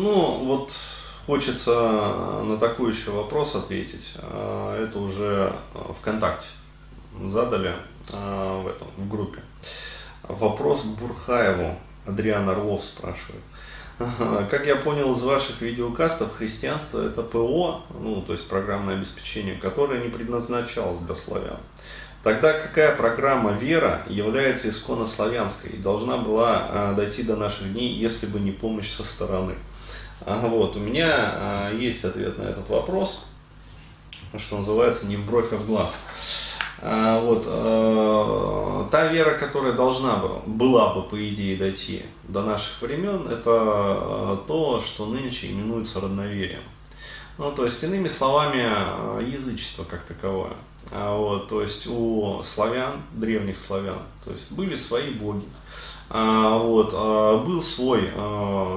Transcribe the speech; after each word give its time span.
Ну, 0.00 0.44
вот 0.44 0.70
хочется 1.26 1.72
на 2.44 2.56
такой 2.56 2.92
еще 2.92 3.10
вопрос 3.10 3.56
ответить. 3.56 4.12
А, 4.14 4.80
это 4.80 4.96
уже 4.96 5.52
ВКонтакте 5.98 6.46
задали 7.24 7.74
а, 8.12 8.62
в 8.62 8.68
этом, 8.68 8.86
в 8.96 9.08
группе. 9.08 9.40
Вопрос 10.22 10.82
к 10.82 11.00
Бурхаеву. 11.00 11.76
Адриан 12.06 12.48
Орлов 12.48 12.84
спрашивает. 12.84 13.42
Как 14.48 14.66
я 14.66 14.76
понял 14.76 15.16
из 15.16 15.22
ваших 15.22 15.60
видеокастов, 15.60 16.36
христианство 16.36 17.04
это 17.04 17.24
ПО, 17.24 17.82
ну, 17.98 18.22
то 18.22 18.34
есть 18.34 18.48
программное 18.48 18.94
обеспечение, 18.94 19.56
которое 19.56 20.00
не 20.00 20.10
предназначалось 20.10 21.00
для 21.00 21.16
славян. 21.16 21.58
Тогда 22.22 22.52
какая 22.52 22.94
программа 22.94 23.50
вера 23.50 24.04
является 24.08 24.68
исконно 24.68 25.08
славянской 25.08 25.70
и 25.70 25.76
должна 25.76 26.18
была 26.18 26.68
а, 26.70 26.94
дойти 26.94 27.24
до 27.24 27.34
наших 27.34 27.72
дней, 27.72 27.94
если 27.94 28.26
бы 28.26 28.38
не 28.38 28.52
помощь 28.52 28.92
со 28.92 29.02
стороны? 29.02 29.54
А, 30.26 30.46
вот, 30.46 30.76
у 30.76 30.80
меня 30.80 31.06
а, 31.10 31.72
есть 31.72 32.04
ответ 32.04 32.38
на 32.38 32.42
этот 32.42 32.68
вопрос, 32.68 33.24
что 34.36 34.58
называется, 34.58 35.06
не 35.06 35.16
в 35.16 35.26
бровь, 35.26 35.52
а 35.52 35.56
в 35.56 35.66
глаз. 35.66 35.92
А, 36.80 37.20
вот, 37.20 37.44
э, 37.46 38.84
та 38.90 39.06
вера, 39.08 39.36
которая 39.38 39.72
должна 39.72 40.22
была, 40.46 40.94
бы, 40.94 41.02
по 41.02 41.28
идее, 41.28 41.56
дойти 41.56 42.02
до 42.24 42.42
наших 42.42 42.80
времен, 42.82 43.26
это 43.28 44.40
то, 44.46 44.82
что 44.84 45.06
нынче 45.06 45.50
именуется 45.50 46.00
родноверием. 46.00 46.62
Ну, 47.36 47.52
то 47.52 47.64
есть, 47.64 47.82
иными 47.82 48.08
словами, 48.08 49.24
язычество 49.24 49.84
как 49.84 50.02
таковое. 50.04 50.52
А, 50.90 51.16
вот, 51.16 51.48
то 51.48 51.62
есть 51.62 51.86
у 51.86 52.42
славян, 52.42 53.02
древних 53.12 53.56
славян, 53.60 54.00
то 54.24 54.32
есть 54.32 54.50
были 54.50 54.74
свои 54.76 55.10
боги. 55.10 55.46
А, 56.10 56.58
вот, 56.58 56.92
был 57.44 57.62
свой 57.62 58.10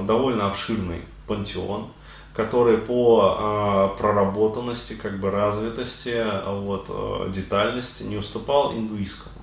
довольно 0.06 0.46
обширный 0.48 1.02
пантеон, 1.32 1.88
который 2.34 2.78
по 2.78 3.92
э, 3.96 3.98
проработанности, 3.98 4.94
как 4.94 5.18
бы 5.18 5.30
развитости, 5.30 6.24
вот, 6.46 6.86
э, 6.88 7.32
детальности 7.34 8.04
не 8.04 8.16
уступал 8.16 8.74
индуистскому. 8.74 9.36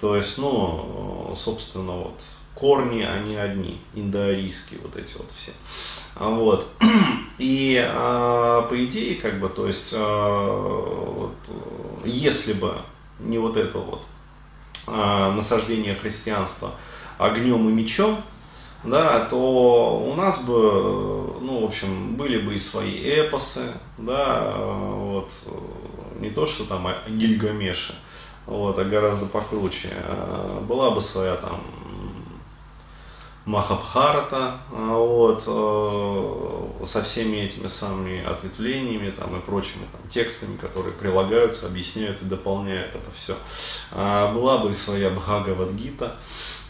То 0.00 0.16
есть, 0.16 0.38
ну, 0.38 1.34
собственно, 1.36 1.92
вот, 1.92 2.20
корни, 2.54 3.02
они 3.02 3.36
одни, 3.36 3.80
индоарийские 3.94 4.80
вот 4.82 4.96
эти 4.96 5.16
вот 5.16 5.30
все. 5.36 5.52
Вот. 6.16 6.66
И 7.38 7.76
э, 7.80 8.62
по 8.68 8.84
идее, 8.84 9.16
как 9.16 9.38
бы, 9.40 9.48
то 9.48 9.66
есть, 9.66 9.92
э, 9.92 9.96
вот, 9.96 11.34
если 12.04 12.52
бы 12.52 12.78
не 13.20 13.38
вот 13.38 13.56
это 13.56 13.78
вот 13.78 14.04
э, 14.88 15.32
насаждение 15.36 15.94
христианства 15.94 16.72
огнем 17.18 17.68
и 17.68 17.72
мечом, 17.72 18.22
да, 18.84 19.26
то 19.26 20.02
у 20.06 20.14
нас 20.14 20.40
бы, 20.40 21.34
ну, 21.40 21.62
в 21.62 21.64
общем, 21.64 22.14
были 22.14 22.38
бы 22.38 22.54
и 22.54 22.58
свои 22.58 23.02
эпосы, 23.02 23.72
да, 23.96 24.54
вот, 24.56 25.30
не 26.20 26.30
то, 26.30 26.46
что 26.46 26.64
там 26.64 26.86
Гильгамеши, 27.08 27.94
вот, 28.46 28.78
а 28.78 28.84
гораздо 28.84 29.26
покруче. 29.26 29.90
Была 30.68 30.90
бы 30.90 31.00
своя 31.00 31.36
там 31.36 31.60
Махабхарата, 33.46 34.58
вот, 34.70 35.42
со 36.86 37.02
всеми 37.02 37.38
этими 37.38 37.66
самыми 37.66 38.24
ответвлениями 38.24 39.10
там, 39.10 39.36
и 39.36 39.40
прочими 39.40 39.86
там, 39.90 40.08
текстами, 40.10 40.56
которые 40.56 40.92
прилагаются, 40.92 41.66
объясняют 41.66 42.22
и 42.22 42.26
дополняют 42.26 42.94
это 42.94 43.10
все. 43.16 43.36
Была 43.90 44.58
бы 44.58 44.70
и 44.70 44.74
своя 44.74 45.10
Бхагавадгита, 45.10 46.06
а, 46.06 46.18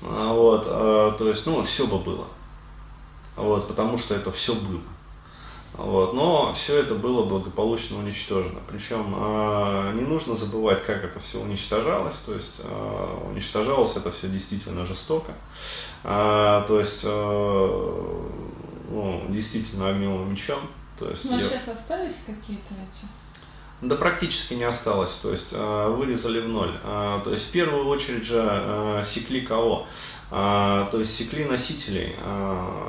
вот, 0.00 0.64
а, 0.66 1.12
то 1.12 1.28
есть, 1.28 1.46
ну, 1.46 1.62
все 1.62 1.86
бы 1.86 1.98
было. 1.98 2.26
Вот, 3.36 3.68
потому 3.68 3.98
что 3.98 4.14
это 4.14 4.32
все 4.32 4.54
было. 4.54 4.80
Вот, 5.74 6.12
но 6.12 6.52
все 6.54 6.80
это 6.80 6.96
было 6.96 7.24
благополучно 7.24 7.98
уничтожено. 7.98 8.58
Причем 8.68 9.14
э, 9.16 9.92
не 9.94 10.00
нужно 10.00 10.34
забывать, 10.34 10.84
как 10.84 11.04
это 11.04 11.20
все 11.20 11.40
уничтожалось. 11.40 12.16
То 12.26 12.34
есть 12.34 12.56
э, 12.58 13.18
уничтожалось 13.30 13.94
это 13.94 14.10
все 14.10 14.28
действительно 14.28 14.84
жестоко. 14.84 15.32
Э, 16.02 16.64
то 16.66 16.80
есть 16.80 17.02
э, 17.04 18.18
ну, 18.90 19.22
действительно 19.28 19.90
огнем 19.90 20.26
и 20.26 20.30
мечом. 20.30 20.62
То 20.98 21.10
есть, 21.10 21.30
а 21.30 21.36
я... 21.36 21.48
сейчас 21.48 21.68
остались 21.68 22.16
какие-то 22.26 22.74
эти 22.74 23.06
да 23.80 23.94
практически 23.94 24.54
не 24.54 24.64
осталось, 24.64 25.12
то 25.22 25.30
есть 25.30 25.50
э, 25.52 25.94
вырезали 25.96 26.40
в 26.40 26.48
ноль. 26.48 26.74
Э, 26.82 27.20
то 27.22 27.30
есть 27.32 27.48
в 27.48 27.52
первую 27.52 27.86
очередь 27.86 28.24
же 28.24 28.42
э, 28.44 29.04
секли 29.06 29.40
кого? 29.40 29.86
То 30.30 30.90
есть 30.92 31.16
секли 31.16 31.44
носителей 31.44 32.14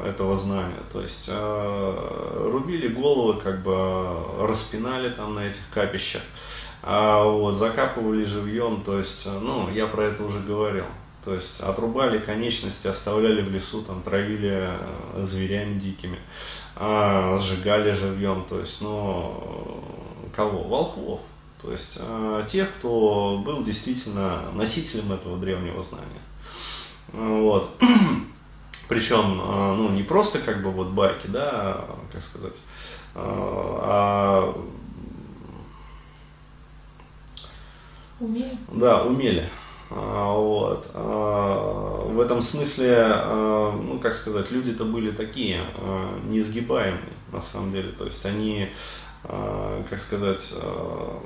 этого 0.05 0.35
знания, 0.35 0.83
то 0.91 0.99
есть 0.99 1.29
рубили 1.29 2.89
головы, 2.89 3.39
как 3.39 3.63
бы 3.63 4.45
распинали 4.45 5.09
там 5.11 5.35
на 5.35 5.45
этих 5.47 5.61
капищах, 5.73 6.21
вот, 6.83 7.53
закапывали 7.53 8.25
живьем, 8.25 8.81
то 8.81 8.99
есть, 8.99 9.25
ну, 9.25 9.69
я 9.71 9.87
про 9.87 10.07
это 10.07 10.25
уже 10.25 10.41
говорил. 10.41 10.83
То 11.23 11.33
есть 11.33 11.61
отрубали 11.61 12.17
конечности, 12.17 12.87
оставляли 12.87 13.41
в 13.41 13.49
лесу, 13.49 13.83
там 13.83 14.01
травили 14.01 14.71
зверями 15.19 15.79
дикими, 15.79 16.19
сжигали 16.75 17.93
живьем, 17.93 18.43
то 18.49 18.59
есть, 18.59 18.81
ну, 18.81 19.98
кого? 20.35 20.63
Волхвов. 20.63 21.21
То 21.61 21.71
есть 21.71 21.97
э, 21.97 22.45
тех, 22.49 22.73
кто 22.75 23.41
был 23.43 23.63
действительно 23.63 24.43
носителем 24.53 25.11
этого 25.11 25.37
древнего 25.37 25.83
знания. 25.83 26.21
Вот. 27.11 27.69
Причем, 28.87 29.41
э, 29.41 29.75
ну, 29.75 29.89
не 29.89 30.03
просто 30.03 30.39
как 30.39 30.63
бы 30.63 30.71
вот 30.71 30.89
байки, 30.89 31.27
да, 31.27 31.85
как 32.11 32.21
сказать, 32.21 32.55
э, 33.15 33.19
а 33.21 34.55
Умели? 38.19 38.57
Да, 38.73 39.03
умели. 39.03 39.49
А, 39.89 40.33
вот. 40.35 40.89
А, 40.93 42.05
в 42.05 42.19
этом 42.19 42.41
смысле, 42.41 42.95
а, 42.99 43.71
ну, 43.71 43.97
как 43.99 44.13
сказать, 44.13 44.51
люди-то 44.51 44.83
были 44.83 45.11
такие, 45.11 45.61
несгибаемые, 46.27 47.01
на 47.31 47.41
самом 47.41 47.71
деле. 47.71 47.91
То 47.91 48.05
есть 48.05 48.25
они 48.25 48.67
а, 48.67 49.08
как 49.23 49.99
сказать, 49.99 50.53
а, 50.53 51.21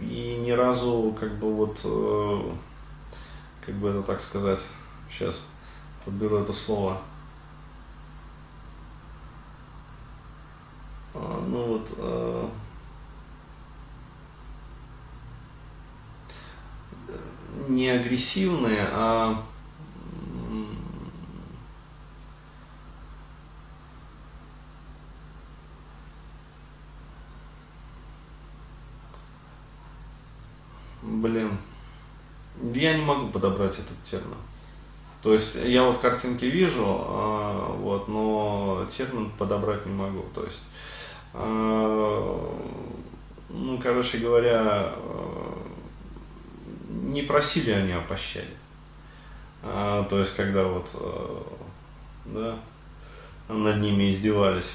и 0.00 0.36
ни 0.44 0.50
разу 0.50 1.16
как 1.18 1.38
бы 1.38 1.52
вот, 1.54 1.80
э, 1.84 2.52
как 3.64 3.74
бы 3.76 3.88
это 3.88 4.02
так 4.02 4.20
сказать, 4.20 4.60
сейчас 5.10 5.40
подберу 6.04 6.38
это 6.38 6.52
слово, 6.52 6.98
ну 11.14 11.64
вот, 11.66 11.88
э, 11.96 12.48
не 17.68 17.88
агрессивные, 17.88 18.86
а 18.92 19.42
я 32.78 32.96
не 32.96 33.04
могу 33.04 33.28
подобрать 33.28 33.74
этот 33.74 34.02
термин. 34.08 34.36
То 35.22 35.34
есть 35.34 35.56
я 35.56 35.82
вот 35.82 35.98
картинки 35.98 36.44
вижу, 36.44 36.84
а, 36.86 37.72
вот, 37.72 38.08
но 38.08 38.86
термин 38.94 39.30
подобрать 39.36 39.84
не 39.84 39.92
могу. 39.92 40.24
То 40.34 40.44
есть, 40.44 40.64
а, 41.34 42.56
ну, 43.48 43.78
короче 43.82 44.18
говоря, 44.18 44.62
а, 44.62 45.58
не 46.88 47.22
просили 47.22 47.70
они 47.70 47.92
о 47.92 48.00
пощаде. 48.00 48.46
То 49.62 50.06
есть, 50.12 50.36
когда 50.36 50.62
вот, 50.62 50.86
да, 52.26 52.56
над 53.48 53.80
ними 53.80 54.12
издевались. 54.12 54.70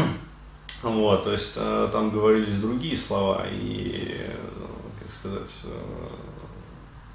вот, 0.82 1.24
то 1.24 1.32
есть, 1.32 1.54
там 1.54 2.10
говорились 2.10 2.60
другие 2.60 2.96
слова, 2.96 3.44
и 3.50 4.30
сказать, 5.22 5.50
э, 5.64 5.78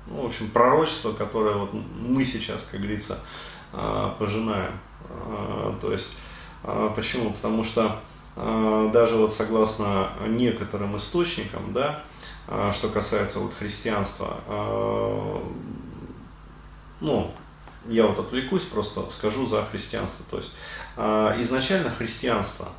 ну, 0.09 0.24
в 0.24 0.25
общем, 0.27 0.50
пророчество, 0.50 1.12
которое 1.12 1.56
вот 1.56 1.71
мы 1.74 2.24
сейчас, 2.24 2.62
как 2.71 2.80
говорится, 2.80 3.19
э, 3.74 4.12
пожинаем. 4.18 4.74
Э, 5.09 5.74
то 5.81 5.92
есть, 5.92 6.15
почему? 6.95 7.31
Потому 7.31 7.63
что 7.63 8.00
даже 8.36 9.15
вот 9.15 9.33
согласно 9.33 10.12
некоторым 10.27 10.98
источникам, 10.98 11.74
да, 11.74 12.04
что 12.71 12.89
касается 12.89 13.39
вот 13.39 13.54
христианства, 13.54 14.38
ну, 17.00 17.31
я 17.88 18.06
вот 18.06 18.19
отвлекусь, 18.19 18.63
просто 18.63 19.10
скажу 19.12 19.48
за 19.48 19.65
христианство. 19.65 20.25
То 20.30 20.38
есть 20.38 20.51
изначально 21.44 21.89
христианство 21.89 22.69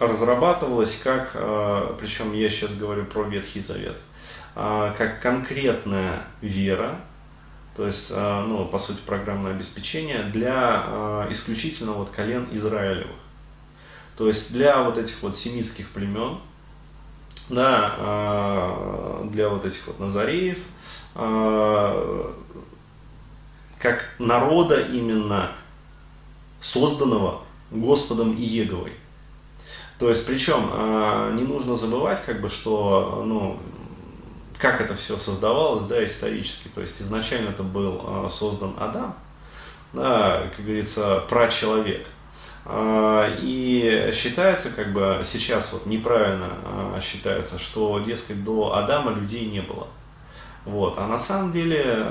разрабатывалась 0.00 0.98
как, 1.02 1.32
причем 1.98 2.34
я 2.34 2.50
сейчас 2.50 2.74
говорю 2.74 3.04
про 3.04 3.22
Ветхий 3.22 3.60
Завет, 3.60 3.96
как 4.56 5.20
конкретная 5.20 6.24
вера, 6.40 6.98
то 7.76 7.86
есть, 7.86 8.10
э, 8.10 8.44
ну, 8.48 8.64
по 8.64 8.78
сути, 8.78 9.00
программное 9.04 9.52
обеспечение 9.52 10.22
для 10.22 10.84
э, 10.86 11.26
исключительно 11.30 11.92
вот 11.92 12.08
колен 12.08 12.48
Израилевых. 12.50 13.16
То 14.16 14.28
есть 14.28 14.50
для 14.50 14.82
вот 14.82 14.96
этих 14.96 15.20
вот 15.20 15.36
семитских 15.36 15.90
племен, 15.90 16.38
да, 17.50 19.20
для 19.24 19.50
вот 19.50 19.66
этих 19.66 19.86
вот 19.86 20.00
назареев, 20.00 20.58
как 23.78 24.04
народа 24.18 24.80
именно 24.80 25.52
созданного 26.62 27.42
Господом 27.70 28.34
Иеговой. 28.36 28.94
То 29.98 30.08
есть, 30.08 30.26
причем 30.26 31.36
не 31.36 31.42
нужно 31.42 31.76
забывать, 31.76 32.24
как 32.24 32.40
бы, 32.40 32.48
что 32.48 33.22
ну, 33.26 33.60
как 34.58 34.80
это 34.80 34.94
все 34.94 35.16
создавалось, 35.16 35.84
да, 35.84 36.04
исторически. 36.04 36.68
То 36.68 36.80
есть 36.80 37.00
изначально 37.00 37.50
это 37.50 37.62
был 37.62 38.00
э, 38.04 38.28
создан 38.32 38.74
Адам, 38.78 39.14
да, 39.92 40.48
как 40.54 40.64
говорится, 40.64 41.24
прачеловек. 41.28 42.06
Э, 42.64 43.36
и 43.40 44.10
считается, 44.14 44.70
как 44.70 44.92
бы 44.92 45.22
сейчас 45.24 45.72
вот 45.72 45.86
неправильно 45.86 46.50
э, 46.96 47.00
считается, 47.02 47.58
что, 47.58 47.98
дескать, 48.00 48.44
до 48.44 48.76
Адама 48.76 49.12
людей 49.12 49.46
не 49.46 49.60
было. 49.60 49.88
Вот. 50.64 50.98
А 50.98 51.06
на 51.06 51.18
самом 51.18 51.52
деле 51.52 52.04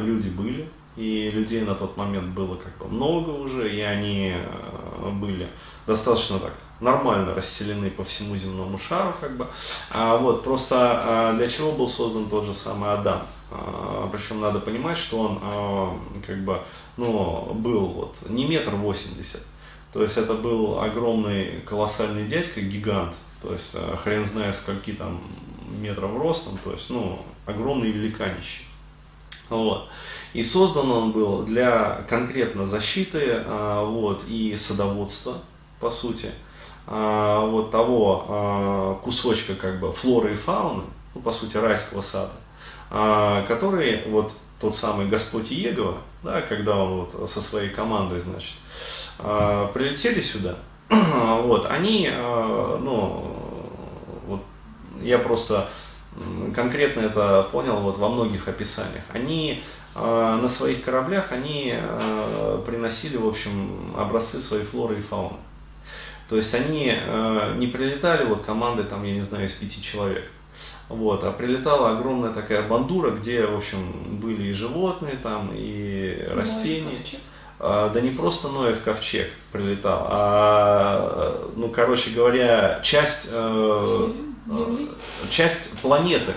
люди 0.00 0.28
были, 0.28 0.68
и 0.96 1.30
людей 1.30 1.62
на 1.62 1.74
тот 1.74 1.96
момент 1.96 2.34
было 2.34 2.56
как 2.56 2.76
бы 2.76 2.92
много 2.92 3.30
уже, 3.30 3.74
и 3.74 3.80
они 3.80 4.36
были 5.14 5.48
достаточно 5.86 6.38
так 6.38 6.52
нормально 6.82 7.34
расселены 7.34 7.90
по 7.90 8.02
всему 8.02 8.36
земному 8.36 8.76
шару, 8.76 9.14
как 9.20 9.36
бы. 9.36 9.46
А, 9.90 10.16
вот, 10.16 10.42
просто 10.42 10.76
а, 10.78 11.32
для 11.34 11.48
чего 11.48 11.72
был 11.72 11.88
создан 11.88 12.28
тот 12.28 12.44
же 12.44 12.52
самый 12.52 12.92
Адам? 12.92 13.22
А, 13.50 14.08
причем 14.12 14.40
надо 14.40 14.58
понимать, 14.58 14.98
что 14.98 15.20
он 15.20 15.38
а, 15.40 15.98
как 16.26 16.44
бы, 16.44 16.60
ну, 16.96 17.54
был 17.54 17.86
вот 17.86 18.16
не 18.28 18.44
метр 18.44 18.74
восемьдесят, 18.74 19.42
то 19.92 20.02
есть 20.02 20.16
это 20.16 20.34
был 20.34 20.80
огромный 20.80 21.60
колоссальный 21.60 22.26
дядька, 22.26 22.60
гигант, 22.60 23.14
то 23.40 23.52
есть 23.52 23.76
хрен 24.02 24.26
знает 24.26 24.56
скольки 24.56 24.92
там 24.92 25.20
метров 25.80 26.16
ростом, 26.18 26.58
то 26.64 26.72
есть, 26.72 26.90
ну, 26.90 27.18
огромный 27.46 27.90
великанище. 27.90 28.64
Вот. 29.48 29.88
И 30.32 30.42
создан 30.42 30.90
он 30.90 31.12
был 31.12 31.42
для 31.42 32.06
конкретно 32.08 32.66
защиты 32.66 33.44
вот, 33.46 34.24
и 34.26 34.56
садоводства, 34.56 35.34
по 35.78 35.90
сути. 35.90 36.30
А, 36.86 37.46
вот 37.46 37.70
того 37.70 38.26
а, 38.28 38.94
кусочка 39.02 39.54
как 39.54 39.78
бы 39.78 39.92
флоры 39.92 40.32
и 40.32 40.36
фауны, 40.36 40.82
ну, 41.14 41.20
по 41.20 41.32
сути, 41.32 41.56
райского 41.56 42.02
сада, 42.02 42.32
а, 42.90 43.42
который 43.46 44.02
вот 44.08 44.32
тот 44.60 44.74
самый 44.74 45.08
Господь 45.08 45.52
Иегова, 45.52 45.98
да, 46.22 46.40
когда 46.40 46.76
он 46.76 47.06
вот 47.06 47.30
со 47.30 47.40
своей 47.40 47.70
командой, 47.70 48.20
значит, 48.20 48.54
прилетели 49.18 50.20
сюда, 50.20 50.56
вот, 50.88 51.66
они, 51.66 52.08
ну, 52.12 53.36
вот, 54.26 54.42
я 55.00 55.18
просто 55.18 55.68
конкретно 56.54 57.00
это 57.00 57.48
понял 57.50 57.80
вот 57.80 57.98
во 57.98 58.08
многих 58.08 58.46
описаниях, 58.46 59.02
они 59.12 59.64
на 59.96 60.48
своих 60.48 60.84
кораблях, 60.84 61.32
они 61.32 61.74
приносили, 62.64 63.16
в 63.16 63.26
общем, 63.26 63.92
образцы 63.96 64.40
своей 64.40 64.64
флоры 64.64 64.98
и 64.98 65.00
фауны. 65.00 65.38
То 66.32 66.38
есть 66.38 66.54
они 66.54 66.90
э, 66.90 67.54
не 67.58 67.66
прилетали 67.66 68.24
вот 68.24 68.40
командой, 68.40 68.86
там, 68.86 69.04
я 69.04 69.12
не 69.12 69.20
знаю, 69.20 69.44
из 69.44 69.52
пяти 69.52 69.82
человек. 69.82 70.24
Вот, 70.88 71.22
а 71.24 71.30
прилетала 71.30 71.90
огромная 71.90 72.32
такая 72.32 72.66
бандура, 72.66 73.10
где, 73.10 73.44
в 73.44 73.54
общем, 73.54 73.92
были 74.18 74.44
и 74.44 74.52
животные 74.54 75.18
там, 75.22 75.50
и 75.52 76.26
растения. 76.30 76.96
А, 77.58 77.90
да 77.90 78.00
не 78.00 78.12
просто 78.12 78.48
Ноев 78.48 78.82
ковчег 78.82 79.28
прилетал, 79.52 80.06
а, 80.08 81.50
ну, 81.54 81.68
короче 81.68 82.08
говоря, 82.12 82.80
часть, 82.82 83.28
э, 83.30 84.08
часть 85.28 85.78
планеты 85.82 86.32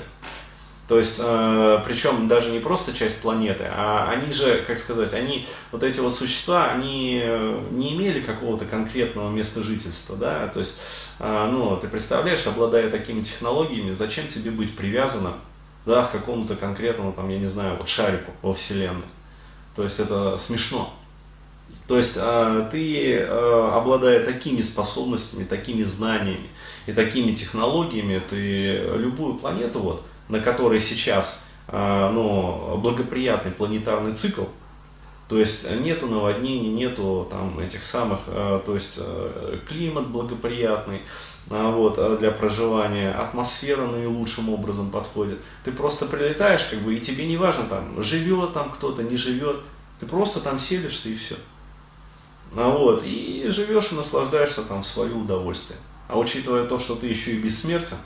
то 0.88 1.00
есть, 1.00 1.20
э, 1.20 1.80
причем 1.84 2.28
даже 2.28 2.52
не 2.52 2.60
просто 2.60 2.94
часть 2.94 3.20
планеты, 3.22 3.66
а 3.68 4.08
они 4.12 4.32
же, 4.32 4.64
как 4.68 4.78
сказать, 4.78 5.14
они, 5.14 5.48
вот 5.72 5.82
эти 5.82 6.00
вот 6.00 6.14
существа, 6.14 6.70
они 6.70 7.22
э, 7.24 7.60
не 7.72 7.96
имели 7.96 8.20
какого-то 8.20 8.66
конкретного 8.66 9.32
места 9.32 9.64
жительства, 9.64 10.16
да, 10.16 10.48
то 10.48 10.60
есть, 10.60 10.76
э, 11.18 11.50
ну, 11.52 11.76
ты 11.78 11.88
представляешь, 11.88 12.46
обладая 12.46 12.92
такими 12.92 13.24
технологиями, 13.24 13.94
зачем 13.94 14.28
тебе 14.28 14.52
быть 14.52 14.78
привязанным, 14.78 15.34
да, 15.88 16.04
к 16.04 16.12
какому-то 16.12 16.56
конкретному, 16.56 17.14
там, 17.14 17.30
я 17.30 17.40
не 17.40 17.48
знаю, 17.48 17.78
вот 17.78 17.90
шарику 17.90 18.32
во 18.44 18.54
Вселенной. 18.54 19.08
То 19.76 19.84
есть, 19.84 20.00
это 20.00 20.38
смешно. 20.38 20.94
То 21.88 21.98
есть, 21.98 22.14
э, 22.16 22.68
ты, 22.72 23.16
э, 23.16 23.70
обладая 23.74 24.24
такими 24.24 24.62
способностями, 24.62 25.46
такими 25.46 25.82
знаниями 25.82 26.50
и 26.86 26.94
такими 26.94 27.34
технологиями, 27.34 28.22
ты 28.30 28.84
любую 28.98 29.36
планету, 29.36 29.80
вот, 29.80 30.06
на 30.30 30.40
которой 30.40 30.80
сейчас 30.80 31.42
а, 31.68 32.12
ну, 32.12 32.78
благоприятный 32.78 33.52
планетарный 33.52 34.14
цикл, 34.14 34.44
то 35.28 35.40
есть 35.40 35.70
нету 35.82 36.08
наводнений, 36.08 36.70
нету 36.70 37.28
там 37.30 37.60
этих 37.60 37.84
самых, 37.84 38.20
а, 38.28 38.60
то 38.60 38.76
есть 38.76 38.96
э, 38.98 39.60
климат 39.68 40.08
благоприятный 40.08 41.02
а, 41.50 41.72
вот, 41.72 42.20
для 42.20 42.30
проживания, 42.30 43.12
атмосфера 43.12 43.88
наилучшим 43.88 44.50
образом 44.50 44.92
подходит. 44.92 45.40
Ты 45.64 45.72
просто 45.72 46.06
прилетаешь, 46.06 46.64
как 46.66 46.80
бы, 46.80 46.96
и 46.96 47.02
тебе 47.02 47.26
не 47.26 47.38
важно, 47.38 47.66
там, 47.66 48.04
живет 48.04 48.54
там 48.54 48.72
кто-то, 48.72 49.02
не 49.02 49.18
живет, 49.18 49.58
ты 50.00 50.06
просто 50.06 50.42
там 50.42 50.60
селишься 50.60 51.10
и 51.10 51.16
все. 51.16 51.36
А 52.56 52.70
вот, 52.70 53.04
и 53.04 53.48
живешь 53.50 53.92
и 53.92 53.96
наслаждаешься 53.96 54.62
там 54.62 54.84
в 54.84 54.88
свое 54.88 55.14
удовольствие. 55.14 55.80
А 56.08 56.18
учитывая 56.18 56.68
то, 56.68 56.78
что 56.78 56.96
ты 56.96 57.08
еще 57.08 57.32
и 57.32 57.40
бессмертен, 57.40 57.98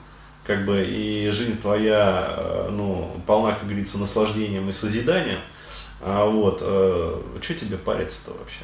как 0.49 0.65
бы 0.65 0.83
и 0.83 1.29
жизнь 1.29 1.61
твоя, 1.61 2.33
э, 2.35 2.69
ну, 2.71 3.11
полна, 3.27 3.51
как 3.51 3.65
говорится, 3.65 3.99
наслаждением 3.99 4.67
и 4.67 4.71
созиданием, 4.71 5.41
а 6.01 6.25
вот, 6.25 6.57
э, 6.63 7.21
что 7.39 7.53
тебе 7.53 7.77
париться-то 7.77 8.31
вообще? 8.31 8.63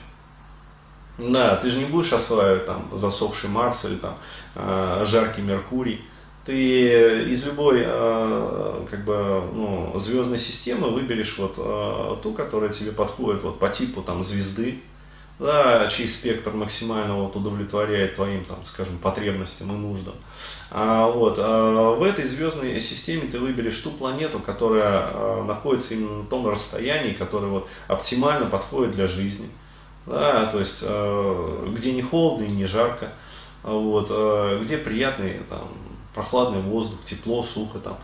Да, 1.20 1.58
ты 1.58 1.70
же 1.70 1.78
не 1.78 1.86
будешь 1.86 2.12
осваивать 2.12 2.66
там 2.66 2.90
засохший 2.92 3.52
Марс 3.52 3.86
или 3.86 3.98
там 3.98 4.18
э, 4.56 5.06
жаркий 5.06 5.44
Меркурий. 5.44 6.02
Ты 6.44 7.30
из 7.30 7.46
любой 7.46 7.84
э, 7.86 8.86
как 8.90 9.06
бы, 9.06 9.44
ну, 9.54 9.94
звездной 10.00 10.40
системы 10.40 10.90
выберешь 10.90 11.38
вот 11.38 11.54
э, 11.58 12.16
ту, 12.24 12.34
которая 12.34 12.72
тебе 12.72 12.94
подходит 12.94 13.44
вот 13.44 13.60
по 13.60 13.70
типу 13.70 14.02
там 14.02 14.24
звезды, 14.24 14.80
да, 15.40 15.88
чей 15.90 16.08
спектр 16.08 16.52
максимально 16.52 17.16
вот 17.16 17.36
удовлетворяет 17.36 18.16
твоим, 18.16 18.46
там, 18.46 18.64
скажем, 18.64 18.98
потребностям 19.00 19.70
и 19.72 19.78
нуждам. 19.78 20.16
А, 20.72 21.10
вот, 21.10 21.38
а 21.40 21.96
в 21.96 22.04
этой 22.04 22.26
звездной 22.26 22.80
системе 22.80 23.28
ты 23.30 23.40
выберешь 23.40 23.78
ту 23.78 23.92
планету, 23.92 24.40
которая 24.40 25.10
а, 25.12 25.44
находится 25.46 25.94
именно 25.94 26.20
на 26.20 26.26
том 26.26 26.48
расстоянии, 26.48 27.14
которое 27.14 27.48
вот, 27.48 27.68
оптимально 27.88 28.46
подходит 28.46 28.96
для 28.96 29.08
жизни. 29.08 29.50
Да, 30.06 30.46
то 30.48 30.60
есть, 30.60 30.80
а, 30.84 31.66
где 31.70 31.92
не 31.92 32.02
холодно 32.02 32.46
и 32.46 32.52
не 32.52 32.66
жарко, 32.66 33.12
а 33.64 33.72
вот, 33.72 34.08
а, 34.10 34.64
где 34.64 34.78
приятный 34.78 35.42
там, 35.50 35.68
прохладный 36.14 36.62
воздух, 36.62 37.00
тепло, 37.04 37.44
сухо, 37.44 37.80
там, 37.80 37.98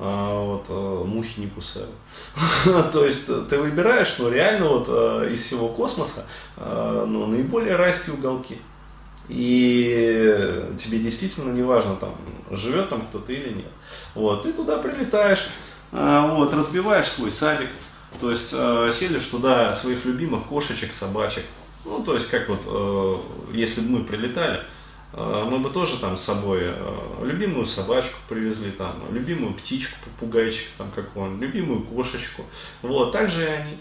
вот, 0.00 0.64
а, 0.70 1.04
мухи 1.04 1.40
не 1.40 1.46
кусают. 1.46 1.90
То 2.92 3.04
есть 3.04 3.26
ты 3.26 3.58
выбираешь, 3.58 4.14
ну 4.18 4.30
реально 4.30 4.68
вот 4.68 4.86
а, 4.88 5.28
из 5.28 5.42
всего 5.42 5.68
космоса 5.68 6.24
ну, 6.56 7.26
наиболее 7.26 7.76
райские 7.76 8.14
уголки. 8.14 8.58
И 9.28 10.66
тебе 10.82 10.98
действительно 10.98 11.52
не 11.52 11.62
важно, 11.62 11.96
там, 11.96 12.16
живет 12.50 12.88
там 12.88 13.06
кто-то 13.06 13.32
или 13.32 13.50
нет. 13.50 13.70
Вот, 14.14 14.42
ты 14.42 14.52
туда 14.52 14.78
прилетаешь, 14.78 15.48
вот, 15.92 16.52
разбиваешь 16.52 17.06
свой 17.06 17.30
садик, 17.30 17.68
то 18.20 18.30
есть 18.30 18.50
селишь 18.50 19.24
туда 19.26 19.72
своих 19.72 20.04
любимых 20.04 20.46
кошечек, 20.46 20.92
собачек. 20.92 21.44
Ну, 21.84 22.02
то 22.02 22.14
есть, 22.14 22.28
как 22.28 22.48
вот, 22.48 23.24
если 23.52 23.82
бы 23.82 23.98
мы 23.98 24.04
прилетали, 24.04 24.56
а, 24.58 24.64
мы 25.12 25.58
бы 25.58 25.70
тоже 25.70 25.98
там 25.98 26.16
с 26.16 26.22
собой 26.22 26.60
а, 26.64 27.24
любимую 27.24 27.66
собачку 27.66 28.16
привезли, 28.28 28.70
там, 28.70 28.94
любимую 29.10 29.54
птичку, 29.54 29.96
попугайчик 30.04 30.68
там 30.78 30.90
какого-нибудь, 30.92 31.42
любимую 31.42 31.82
кошечку. 31.82 32.44
Вот, 32.82 33.10
также 33.10 33.42
и 33.42 33.46
они. 33.46 33.78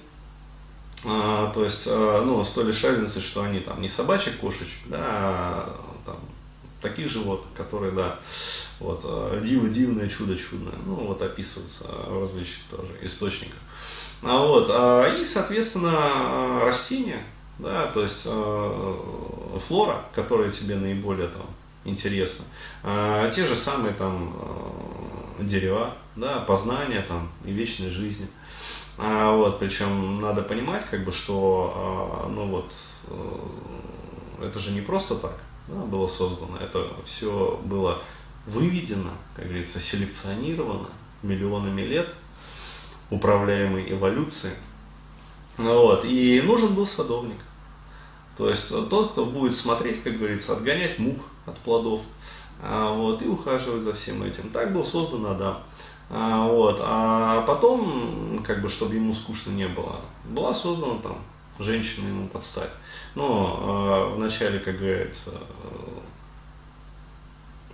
А, 1.06 1.52
то 1.54 1.64
есть, 1.64 1.86
а, 1.88 2.24
ну, 2.26 2.44
с 2.44 2.50
той 2.52 2.66
лишь 2.66 2.84
разницей, 2.84 3.22
что 3.22 3.44
они 3.44 3.60
там 3.60 3.82
не 3.82 3.90
собачек, 3.90 4.38
кошечек, 4.38 4.80
да, 4.88 5.00
а 5.02 5.82
там, 6.06 6.18
таких 6.82 7.12
животных, 7.12 7.50
которые, 7.56 7.92
да, 7.92 8.20
вот, 8.80 9.02
диво 9.44 9.70
дивное, 9.70 10.10
чудо 10.10 10.36
чудное, 10.36 10.76
ну, 10.86 10.96
вот 10.96 11.22
описываются 11.22 11.84
в 11.84 12.22
различных 12.24 12.66
тоже 12.72 12.92
источниках. 13.04 13.60
А 14.24 14.46
вот, 14.46 14.68
а, 14.70 15.16
и, 15.16 15.24
соответственно, 15.24 16.62
растения, 16.64 17.24
да, 17.60 17.88
то 17.88 18.04
есть 18.04 18.24
э, 18.26 19.60
флора, 19.68 20.06
которая 20.16 20.50
тебе 20.50 20.76
наиболее 20.76 21.28
там 21.28 21.46
интересна, 21.84 22.46
э, 22.84 23.32
те 23.36 23.46
же 23.46 23.56
самые 23.56 23.94
там 23.94 24.34
э, 25.40 25.44
дерева, 25.44 25.94
да, 26.16 26.40
познания 26.40 27.02
там 27.02 27.30
и 27.46 27.52
вечной 27.52 27.90
жизни. 27.90 28.28
А, 28.98 29.34
вот, 29.34 29.60
причем 29.60 30.20
надо 30.20 30.42
понимать, 30.42 30.84
как 30.90 31.06
бы, 31.06 31.12
что, 31.12 31.74
а, 31.76 32.30
ну 32.30 32.46
вот, 32.48 32.74
э, 33.08 34.46
это 34.48 34.60
же 34.60 34.72
не 34.72 34.82
просто 34.82 35.16
так 35.16 35.38
да, 35.68 35.76
было 35.86 36.08
создано, 36.08 36.58
это 36.58 36.88
все 37.06 37.60
было 37.64 38.02
выведено, 38.46 39.12
как 39.36 39.46
говорится, 39.46 39.80
селекционировано 39.80 40.88
миллионами 41.24 41.82
лет, 41.82 42.14
управляемой 43.10 43.92
эволюцией. 43.92 44.56
Вот, 45.58 46.06
и 46.06 46.42
нужен 46.42 46.74
был 46.74 46.88
садовник. 46.88 47.38
То 48.40 48.50
есть 48.50 48.70
тот, 48.70 49.12
кто 49.12 49.26
будет 49.26 49.54
смотреть, 49.54 50.02
как 50.02 50.18
говорится, 50.18 50.54
отгонять 50.54 50.98
мух 50.98 51.18
от 51.46 51.58
плодов, 51.58 52.00
а, 52.64 52.94
вот, 52.94 53.22
и 53.22 53.28
ухаживать 53.28 53.84
за 53.84 53.92
всем 53.94 54.24
этим. 54.24 54.50
Так 54.50 54.72
был 54.72 54.86
создан 54.86 55.26
Адам. 55.26 55.62
А, 56.10 56.48
вот, 56.48 56.80
а 56.82 57.42
потом, 57.42 58.42
как 58.48 58.62
бы, 58.62 58.70
чтобы 58.70 58.96
ему 58.96 59.14
скучно 59.14 59.52
не 59.52 59.68
было, 59.68 59.98
была 60.24 60.54
создана 60.54 61.00
там 61.00 61.18
женщина 61.60 62.08
ему 62.08 62.30
подстать. 62.30 62.72
Но 63.14 63.60
а, 63.62 64.16
вначале, 64.16 64.60
как 64.60 64.80
говорится, 64.80 65.32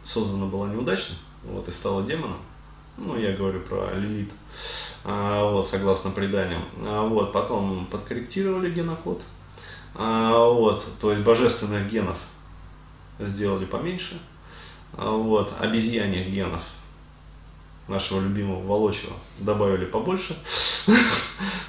создана 0.04 0.48
была 0.48 0.68
неудачно, 0.70 1.16
вот, 1.44 1.68
и 1.68 1.72
стала 1.72 2.02
демоном. 2.02 2.40
Ну, 2.98 3.16
я 3.20 3.34
говорю 3.34 3.60
про 3.60 3.94
Лилит, 3.94 4.32
а, 5.04 5.48
вот, 5.48 5.68
согласно 5.68 6.10
преданиям. 6.10 6.64
А, 6.82 7.08
вот, 7.08 7.32
потом 7.34 7.86
подкорректировали 7.86 8.72
генокод, 8.72 9.22
а, 9.96 10.50
вот, 10.50 10.86
то 11.00 11.12
есть 11.12 11.24
божественных 11.24 11.90
генов 11.90 12.18
сделали 13.20 13.66
поменьше, 13.66 14.20
а, 14.94 15.12
вот, 15.12 15.54
обезьяньих 15.60 16.28
генов 16.28 16.62
нашего 17.88 18.20
любимого 18.20 18.66
Волочева 18.66 19.14
добавили 19.40 19.86
побольше. 19.86 20.38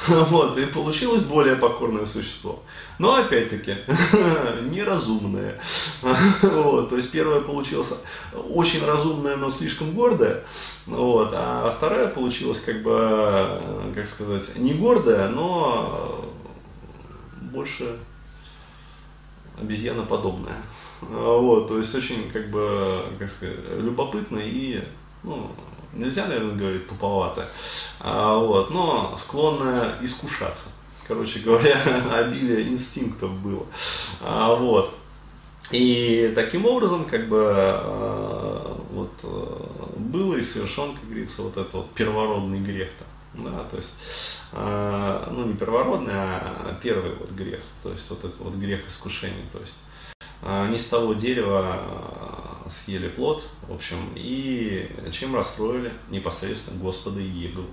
Вот, 0.09 0.57
и 0.57 0.67
получилось 0.67 1.23
более 1.23 1.57
покорное 1.57 2.07
существо. 2.07 2.63
Но 3.01 3.17
опять-таки, 3.17 3.75
неразумное. 4.71 5.61
Вот, 6.43 6.91
то 6.91 6.97
есть 6.97 7.11
первое 7.11 7.41
получилось 7.41 7.89
очень 8.33 8.85
разумное, 8.85 9.35
но 9.35 9.51
слишком 9.51 9.91
гордое. 9.95 10.45
Вот, 10.87 11.31
а 11.33 11.75
вторая 11.77 12.07
получилась 12.07 12.61
как 12.61 12.83
бы, 12.83 13.61
как 13.97 14.09
сказать, 14.09 14.57
не 14.57 14.75
гордая, 14.75 15.29
но 15.29 16.25
больше 17.41 17.97
обезьяноподобная. 19.61 20.57
Вот, 21.01 21.69
то 21.69 21.79
есть 21.79 21.95
очень 21.95 22.31
как 22.31 22.51
бы, 22.51 23.05
как 23.19 23.31
сказать, 23.31 23.57
любопытно 23.79 24.39
и 24.39 24.83
ну, 25.23 25.51
нельзя, 25.93 26.27
наверное, 26.27 26.55
говорить 26.55 26.89
туповато, 26.89 27.49
а, 28.01 28.39
вот, 28.39 28.71
но 28.71 29.17
склонная 29.19 29.95
искушаться. 30.01 30.69
Короче 31.07 31.41
говоря, 31.41 31.81
обилие 32.13 32.69
инстинктов 32.69 33.31
было. 33.41 33.67
А, 34.21 34.55
вот. 34.55 34.95
И 35.71 36.33
таким 36.35 36.65
образом, 36.67 37.05
как 37.05 37.29
бы, 37.29 37.51
а, 37.53 38.81
вот, 38.91 39.13
а, 39.23 39.95
было 39.97 40.37
и 40.37 40.43
совершен, 40.43 40.95
как 40.95 41.05
говорится, 41.05 41.43
вот 41.43 41.57
этот 41.57 41.75
вот 41.75 41.91
первородный 41.93 42.61
грех-то. 42.61 43.05
Да, 43.35 43.65
то 43.71 43.77
есть, 43.77 43.91
а, 44.46 44.46
ну, 44.57 45.45
не 45.45 45.55
первородный, 45.55 46.15
а 46.15 46.79
первый 46.83 47.15
вот 47.15 47.31
грех, 47.31 47.61
то 47.83 47.91
есть, 47.93 48.09
вот 48.09 48.25
этот 48.25 48.39
вот 48.39 48.55
грех 48.55 48.87
искушения, 48.89 49.45
то 49.53 49.59
есть, 49.59 49.77
а, 50.43 50.69
не 50.69 50.79
с 50.79 50.87
того 50.87 51.15
дерева 51.15 51.77
а, 51.79 52.67
съели 52.71 53.09
плод, 53.09 53.45
в 53.69 53.75
общем, 53.75 54.13
и 54.15 54.89
чем 55.13 55.35
расстроили 55.35 55.93
непосредственно 56.09 56.81
Господа 56.81 57.21
Иегову. 57.21 57.69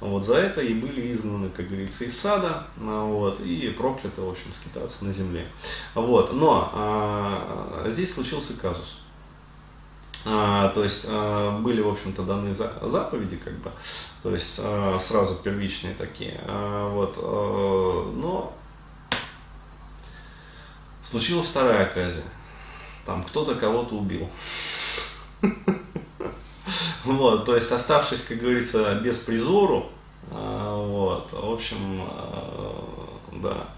Вот 0.00 0.24
за 0.24 0.36
это 0.36 0.60
и 0.60 0.74
были 0.74 1.12
изгнаны, 1.12 1.50
как 1.50 1.68
говорится, 1.68 2.04
из 2.04 2.18
сада, 2.18 2.66
а, 2.80 3.04
вот, 3.04 3.40
и 3.40 3.70
прокляты, 3.70 4.20
в 4.20 4.28
общем, 4.28 4.52
скитаться 4.54 5.04
на 5.04 5.12
земле. 5.12 5.46
Вот, 5.94 6.32
но 6.32 6.70
а, 6.72 7.86
здесь 7.90 8.14
случился 8.14 8.54
казус. 8.54 8.98
А, 10.28 10.70
то 10.70 10.82
есть 10.82 11.06
а, 11.08 11.56
были, 11.60 11.80
в 11.80 11.88
общем-то, 11.88 12.22
даны 12.22 12.52
заповеди, 12.52 13.36
как 13.36 13.54
бы, 13.58 13.70
то 14.24 14.32
есть 14.32 14.58
а, 14.60 14.98
сразу 14.98 15.36
первичные 15.36 15.94
такие. 15.94 16.40
Вот, 16.46 17.16
но 17.16 18.52
Случилась 21.08 21.46
вторая 21.46 21.86
оказия. 21.86 22.24
Там 23.04 23.22
кто-то 23.22 23.54
кого-то 23.54 23.94
убил. 23.94 24.28
Вот, 27.04 27.44
то 27.44 27.54
есть 27.54 27.70
оставшись, 27.70 28.22
как 28.22 28.38
говорится, 28.38 28.96
без 28.96 29.18
призору, 29.18 29.92
вот, 30.28 31.28
в 31.30 31.52
общем, 31.52 32.02
да, 33.30 33.68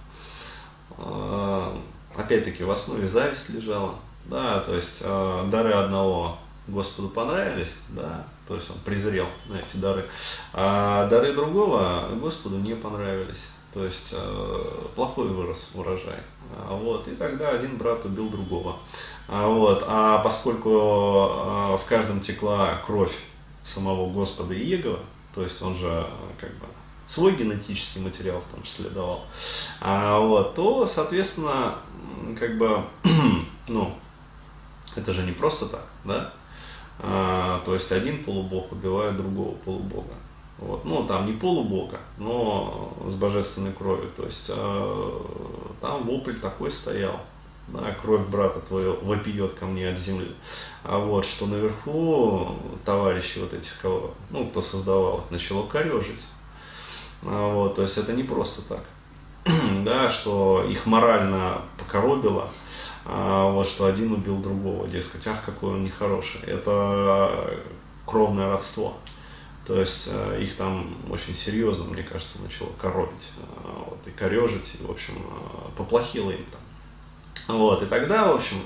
опять-таки 2.17 2.64
в 2.64 2.71
основе 2.71 3.07
зависть 3.07 3.50
лежала, 3.50 3.97
да, 4.28 4.61
то 4.61 4.75
есть 4.75 5.00
дары 5.00 5.73
одного 5.73 6.38
Господу 6.66 7.08
понравились, 7.08 7.73
да, 7.88 8.25
то 8.47 8.54
есть 8.54 8.70
он 8.70 8.76
презрел 8.85 9.26
на 9.47 9.56
эти 9.56 9.76
дары, 9.76 10.06
а 10.52 11.06
дары 11.08 11.32
другого 11.35 12.08
Господу 12.20 12.58
не 12.58 12.75
понравились, 12.75 13.49
то 13.75 13.85
есть 13.85 14.14
плохой 14.94 15.28
вырос 15.28 15.70
урожай, 15.75 16.20
а, 16.56 16.75
вот, 16.75 17.06
и 17.08 17.14
тогда 17.14 17.50
один 17.50 17.76
брат 17.76 18.04
убил 18.04 18.28
другого. 18.28 18.76
А, 19.28 19.47
вот, 19.47 19.85
а 19.87 20.18
поскольку 20.18 20.70
а, 20.70 21.76
в 21.76 21.85
каждом 21.85 22.20
текла 22.20 22.80
кровь 22.87 23.12
самого 23.64 24.11
Господа 24.11 24.54
Иегова, 24.54 25.00
то 25.35 25.42
есть 25.42 25.61
он 25.61 25.76
же 25.76 26.06
как 26.40 26.50
бы 26.54 26.66
свой 27.06 27.35
генетический 27.37 28.00
материал 28.00 28.40
в 28.40 28.54
том 28.54 28.62
числе 28.62 28.88
давал, 28.88 29.25
а, 29.80 30.18
вот, 30.20 30.54
то, 30.54 30.87
соответственно, 30.87 31.76
как 32.38 32.56
бы, 32.56 32.82
ну, 33.68 33.94
это 34.99 35.12
же 35.12 35.23
не 35.23 35.33
просто 35.33 35.67
так, 35.67 35.87
да? 36.05 36.33
А, 37.00 37.62
то 37.64 37.75
есть 37.75 37.90
один 37.93 38.25
полубог 38.25 38.73
убивает 38.73 39.17
другого 39.17 39.55
полубога. 39.55 40.14
Вот. 40.59 40.85
Ну, 40.85 41.05
там 41.05 41.26
не 41.26 41.33
полубога, 41.33 42.00
но 42.17 42.93
с 43.07 43.14
божественной 43.14 43.73
кровью. 43.73 44.11
То 44.17 44.25
есть 44.25 44.47
э, 44.49 45.21
там 45.81 46.02
вопль 46.02 46.35
такой 46.35 46.71
стоял. 46.71 47.21
Да, 47.69 47.95
кровь 48.02 48.26
брата 48.28 48.61
твоего 48.61 48.97
вопиет 49.02 49.52
ко 49.55 49.67
мне 49.67 49.90
от 49.90 49.99
земли. 49.99 50.35
А 50.83 50.99
вот 50.99 51.26
что 51.26 51.47
наверху 51.47 52.57
товарищи 52.85 53.38
вот 53.38 53.52
этих, 53.52 53.78
кого, 53.81 54.14
ну, 54.31 54.49
кто 54.49 54.62
создавал, 54.62 55.25
начало 55.31 55.67
корежить. 55.67 56.23
А 57.23 57.52
вот, 57.52 57.76
то 57.76 57.83
есть 57.83 57.99
это 57.99 58.14
не 58.14 58.23
просто 58.23 58.62
так. 58.62 58.85
да, 59.85 60.11
что 60.11 60.64
их 60.69 60.87
морально 60.87 61.62
покоробило, 61.78 62.50
вот 63.09 63.67
что 63.67 63.87
один 63.87 64.12
убил 64.12 64.38
другого, 64.38 64.87
дескать, 64.87 65.27
ах, 65.27 65.45
какой 65.45 65.71
он 65.71 65.85
нехороший. 65.85 66.41
Это 66.43 67.59
кровное 68.05 68.50
родство. 68.50 68.97
То 69.69 69.79
есть 69.79 70.09
э, 70.11 70.43
их 70.43 70.57
там 70.57 70.97
очень 71.11 71.37
серьезно, 71.37 71.85
мне 71.85 72.03
кажется, 72.03 72.41
начало 72.43 72.71
коробить 72.81 73.29
э, 73.37 73.43
вот, 73.87 73.99
и 74.07 74.11
корежить, 74.11 74.77
и, 74.81 74.83
в 74.83 74.91
общем, 74.91 75.15
э, 75.19 75.77
поплохело 75.77 76.31
им 76.31 76.45
там. 76.50 77.59
Вот, 77.59 77.83
и 77.83 77.87
тогда, 77.87 78.33
в 78.33 78.37
общем, 78.37 78.57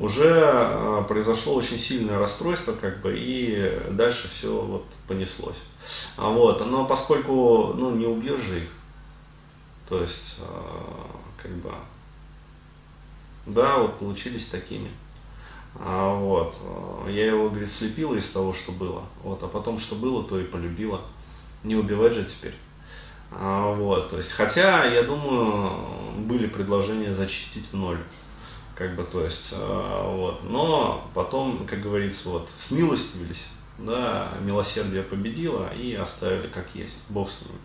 уже 0.00 1.04
произошло 1.06 1.54
очень 1.54 1.78
сильное 1.78 2.18
расстройство, 2.18 2.72
как 2.72 3.00
бы, 3.00 3.14
и 3.16 3.80
дальше 3.90 4.28
все 4.28 4.52
вот 4.52 4.84
понеслось. 5.06 5.58
А 6.16 6.28
вот, 6.28 6.64
но 6.66 6.86
поскольку, 6.86 7.72
ну, 7.76 7.92
не 7.92 8.06
убьешь 8.06 8.40
же 8.40 8.64
их, 8.64 8.68
то 9.88 10.00
есть, 10.00 10.38
как 11.40 11.52
бы, 11.52 11.70
да, 13.46 13.78
вот 13.78 13.98
получились 13.98 14.48
такими. 14.48 14.90
А, 15.76 16.14
вот. 16.14 16.56
Я 17.08 17.26
его, 17.26 17.48
говорит, 17.48 17.70
слепила 17.70 18.14
из 18.14 18.28
того, 18.30 18.52
что 18.52 18.72
было. 18.72 19.02
Вот. 19.22 19.42
А 19.42 19.48
потом, 19.48 19.78
что 19.78 19.94
было, 19.94 20.22
то 20.22 20.38
и 20.38 20.44
полюбила. 20.44 21.00
Не 21.64 21.76
убивать 21.76 22.14
же 22.14 22.24
теперь. 22.24 22.54
А, 23.30 23.72
вот. 23.72 24.10
То 24.10 24.18
есть, 24.18 24.32
хотя, 24.32 24.84
я 24.84 25.02
думаю, 25.02 25.72
были 26.18 26.46
предложения 26.46 27.14
зачистить 27.14 27.66
в 27.72 27.76
ноль. 27.76 27.98
Как 28.74 28.94
бы, 28.96 29.04
то 29.04 29.24
есть, 29.24 29.50
а, 29.52 30.14
вот. 30.14 30.42
Но 30.44 31.08
потом, 31.14 31.66
как 31.66 31.80
говорится, 31.80 32.28
вот, 32.28 32.48
смилостивились 32.58 33.44
да, 33.78 34.32
милосердие 34.40 35.02
победило 35.02 35.72
и 35.74 35.94
оставили 35.94 36.46
как 36.48 36.66
есть, 36.74 36.96
Бог 37.08 37.30
с 37.30 37.42
ними. 37.42 37.58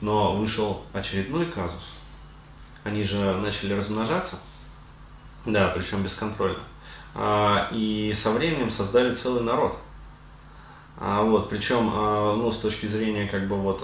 Но 0.00 0.34
вышел 0.34 0.82
очередной 0.92 1.46
казус. 1.46 1.82
Они 2.84 3.04
же 3.04 3.36
начали 3.36 3.74
размножаться, 3.74 4.40
да, 5.44 5.68
причем 5.68 6.02
бесконтрольно. 6.02 6.62
А, 7.14 7.68
и 7.72 8.14
со 8.14 8.30
временем 8.30 8.70
создали 8.70 9.14
целый 9.14 9.42
народ. 9.42 9.76
А, 10.98 11.22
вот, 11.22 11.50
причем, 11.50 11.90
а, 11.92 12.36
ну, 12.36 12.50
с 12.52 12.58
точки 12.58 12.86
зрения, 12.86 13.26
как 13.26 13.48
бы, 13.48 13.56
вот, 13.56 13.82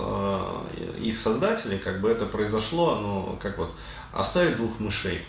их 1.01 1.19
создателей, 1.19 1.79
как 1.79 2.01
бы 2.01 2.11
это 2.11 2.27
произошло, 2.27 2.97
ну, 2.97 3.39
как 3.43 3.59
вот, 3.59 3.73
оставить 4.13 4.57
двух 4.57 4.79
мышей, 4.79 5.27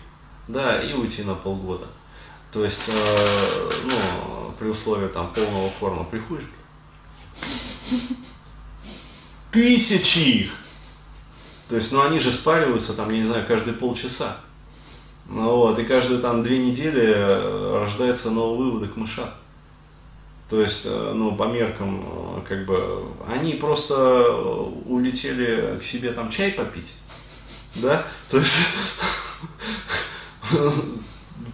да, 0.47 0.81
и 0.81 0.93
уйти 0.93 1.23
на 1.23 1.35
полгода. 1.35 1.87
То 2.51 2.63
есть, 2.63 2.87
ну, 2.89 4.53
при 4.57 4.69
условии 4.69 5.07
там 5.07 5.31
полного 5.33 5.71
корма 5.79 6.03
приходишь, 6.03 6.47
Тысячи 9.51 10.19
их. 10.19 10.51
То 11.69 11.75
есть, 11.75 11.91
ну 11.91 12.01
они 12.01 12.19
же 12.19 12.31
спариваются 12.31 12.93
там, 12.93 13.09
я 13.09 13.17
не 13.17 13.27
знаю, 13.27 13.47
каждые 13.47 13.75
полчаса. 13.75 14.37
Ну, 15.31 15.57
вот, 15.57 15.77
и 15.77 15.83
каждые 15.83 16.21
там 16.21 16.41
две 16.41 16.57
недели 16.57 17.03
э, 17.05 17.81
рождается 17.83 18.31
новый 18.31 18.65
выводок 18.65 18.97
мыша. 18.97 19.31
То 20.49 20.59
есть, 20.59 20.87
э, 20.87 21.13
ну, 21.13 21.35
по 21.35 21.43
меркам, 21.43 22.03
э, 22.03 22.41
как 22.47 22.65
бы, 22.65 23.05
они 23.27 23.53
просто 23.53 24.27
улетели 24.85 25.77
к 25.77 25.83
себе 25.83 26.13
там 26.13 26.31
чай 26.31 26.53
попить, 26.53 26.91
да, 27.75 28.07
то 28.31 28.37
есть, 28.37 28.55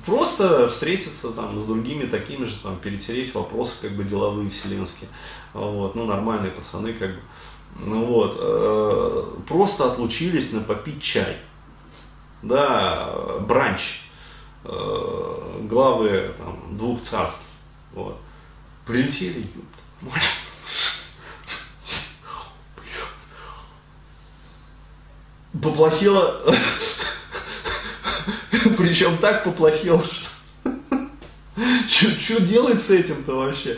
просто 0.06 0.70
встретиться 0.70 1.32
там 1.32 1.62
с 1.62 1.66
другими 1.66 2.06
такими 2.06 2.46
же, 2.46 2.56
там, 2.64 2.78
перетереть 2.78 3.36
вопросы, 3.36 3.74
как 3.82 3.92
бы, 3.92 4.06
деловые, 4.06 4.50
вселенские, 4.50 5.10
вот, 5.54 5.96
ну, 5.96 6.06
нормальные 6.06 6.52
пацаны, 6.52 6.94
как 6.94 7.10
бы, 7.10 7.22
ну, 7.78 8.06
вот, 8.06 9.46
просто 9.48 9.92
отлучились 9.92 10.54
на 10.54 10.62
попить 10.62 11.04
чай, 11.04 11.40
да, 12.48 13.14
бранч, 13.42 14.02
э, 14.64 15.60
главы, 15.70 16.34
там, 16.38 16.78
двух 16.78 17.02
царств, 17.02 17.44
вот, 17.94 18.20
прилетели, 18.86 19.48
поплохело. 25.62 26.42
Причем 28.78 29.18
так 29.18 29.44
поплохело, 29.44 30.04
что 31.88 32.10
что 32.20 32.42
делать 32.42 32.82
с 32.82 32.90
этим-то 32.90 33.36
вообще? 33.36 33.78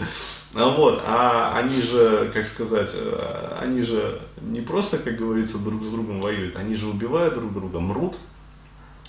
А 0.54 0.70
вот, 0.70 1.02
а 1.06 1.58
они 1.58 1.82
же, 1.82 2.32
как 2.34 2.48
сказать, 2.48 2.90
э, 2.94 3.58
они 3.62 3.84
же 3.84 4.22
не 4.42 4.62
просто, 4.62 4.98
как 4.98 5.16
говорится, 5.18 5.60
друг 5.60 5.84
с 5.84 5.90
другом 5.90 6.20
воюют, 6.20 6.56
они 6.56 6.76
же 6.76 6.88
убивают 6.88 7.36
друг 7.36 7.54
друга, 7.54 7.80
мрут, 7.80 8.18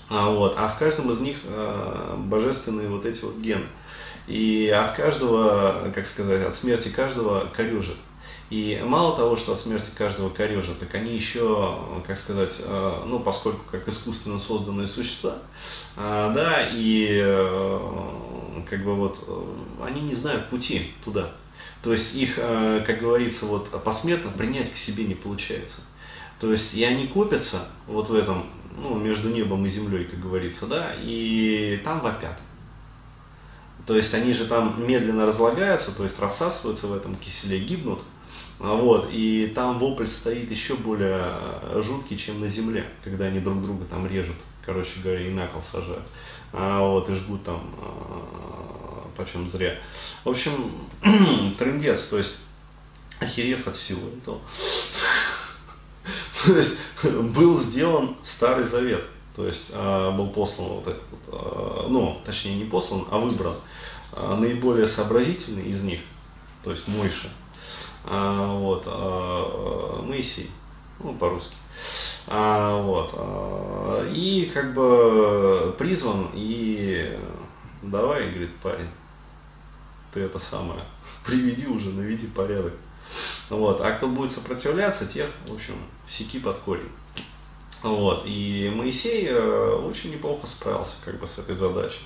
а, 0.08 0.30
вот, 0.30 0.54
а 0.56 0.68
в 0.68 0.78
каждом 0.78 1.10
из 1.12 1.20
них 1.20 1.36
а, 1.44 2.16
божественные 2.16 2.88
вот 2.88 3.04
эти 3.04 3.24
вот 3.24 3.36
гены. 3.36 3.66
И 4.26 4.68
от 4.68 4.92
каждого, 4.92 5.90
как 5.94 6.06
сказать, 6.06 6.46
от 6.46 6.54
смерти 6.54 6.88
каждого 6.88 7.46
корежит. 7.54 7.96
И 8.50 8.82
мало 8.82 9.14
того, 9.14 9.36
что 9.36 9.52
от 9.52 9.58
смерти 9.58 9.90
каждого 9.94 10.30
корежит, 10.30 10.78
так 10.78 10.94
они 10.94 11.14
еще, 11.14 11.78
как 12.06 12.18
сказать, 12.18 12.54
э, 12.60 13.02
ну, 13.04 13.20
поскольку 13.20 13.60
как 13.70 13.86
искусственно 13.88 14.38
созданные 14.38 14.88
существа, 14.88 15.36
э, 15.96 16.32
да, 16.34 16.70
и 16.72 17.20
э, 17.22 17.80
как 18.70 18.84
бы 18.84 18.94
вот 18.94 19.18
они 19.84 20.00
не 20.00 20.14
знают 20.14 20.48
пути 20.48 20.94
туда. 21.04 21.32
То 21.82 21.92
есть 21.92 22.16
их, 22.16 22.34
как 22.34 22.98
говорится, 22.98 23.46
вот 23.46 23.70
посмертно 23.84 24.32
принять 24.32 24.72
к 24.72 24.76
себе 24.76 25.04
не 25.04 25.14
получается. 25.14 25.80
То 26.40 26.50
есть 26.50 26.74
и 26.74 26.82
они 26.82 27.06
копятся 27.06 27.60
вот 27.86 28.08
в 28.08 28.14
этом, 28.14 28.46
ну, 28.82 28.98
между 28.98 29.28
небом 29.28 29.66
и 29.66 29.68
землей, 29.68 30.04
как 30.04 30.20
говорится, 30.20 30.66
да, 30.66 30.94
и 30.98 31.80
там 31.84 32.00
вопят. 32.00 32.38
То 33.86 33.96
есть 33.96 34.12
они 34.12 34.32
же 34.34 34.46
там 34.46 34.86
медленно 34.86 35.26
разлагаются, 35.26 35.92
то 35.92 36.04
есть 36.04 36.18
рассасываются 36.18 36.86
в 36.86 36.92
этом 36.94 37.14
киселе, 37.16 37.60
гибнут, 37.60 38.00
а 38.60 38.74
вот, 38.74 39.08
и 39.10 39.52
там 39.54 39.78
вопль 39.78 40.08
стоит 40.08 40.50
еще 40.50 40.74
более 40.74 41.22
э, 41.22 41.82
жуткий, 41.84 42.16
чем 42.16 42.40
на 42.40 42.48
земле, 42.48 42.86
когда 43.04 43.26
они 43.26 43.40
друг 43.40 43.62
друга 43.62 43.84
там 43.84 44.06
режут, 44.06 44.36
короче 44.66 45.00
говоря, 45.02 45.20
и 45.20 45.30
на 45.30 45.46
кол 45.46 45.62
сажают. 45.62 46.06
А, 46.52 46.80
вот, 46.80 47.08
и 47.08 47.14
жгут 47.14 47.44
там 47.44 47.62
а, 47.80 49.08
почем 49.16 49.48
зря. 49.48 49.78
В 50.24 50.30
общем, 50.30 50.72
трендец, 51.58 52.04
то 52.04 52.18
есть 52.18 52.38
охерев 53.20 53.66
от 53.68 53.76
всего 53.76 54.08
этого. 54.08 54.40
То 56.46 56.56
есть 56.56 56.78
был 57.02 57.58
сделан 57.58 58.16
Старый 58.24 58.64
Завет, 58.64 59.04
то 59.34 59.46
есть 59.46 59.72
а, 59.74 60.10
был 60.12 60.28
послан 60.28 60.68
вот 60.68 60.86
этот, 60.86 61.02
вот, 61.26 61.88
ну, 61.88 62.20
точнее 62.24 62.56
не 62.56 62.64
послан, 62.64 63.06
а 63.10 63.18
выбран 63.18 63.54
наиболее 64.14 64.86
сообразительный 64.86 65.64
из 65.64 65.82
них, 65.82 66.00
то 66.62 66.70
есть 66.70 66.86
Мойша, 66.86 67.28
а, 68.04 68.54
вот, 68.54 68.84
а, 68.86 70.02
Моисей, 70.02 70.50
ну, 71.00 71.14
по-русски. 71.14 71.54
А, 72.26 72.80
вот, 72.82 73.10
а, 73.14 74.06
и 74.12 74.50
как 74.52 74.74
бы 74.74 75.74
призван, 75.78 76.28
и 76.34 77.18
давай, 77.82 78.30
говорит 78.30 78.54
парень, 78.62 78.88
ты 80.12 80.20
это 80.20 80.38
самое, 80.38 80.80
приведи 81.26 81.66
уже, 81.66 81.90
наведи 81.90 82.26
порядок. 82.26 82.74
Вот, 83.48 83.80
а 83.80 83.92
кто 83.92 84.08
будет 84.08 84.30
сопротивляться, 84.30 85.06
тех, 85.06 85.30
в 85.46 85.54
общем, 85.54 85.76
сики 86.08 86.38
под 86.38 86.58
корень. 86.58 86.90
Вот, 87.82 88.24
и 88.26 88.72
Моисей 88.74 89.28
э, 89.28 89.74
очень 89.76 90.10
неплохо 90.10 90.46
справился 90.46 90.96
как 91.04 91.20
бы 91.20 91.26
с 91.26 91.38
этой 91.38 91.54
задачей. 91.54 92.02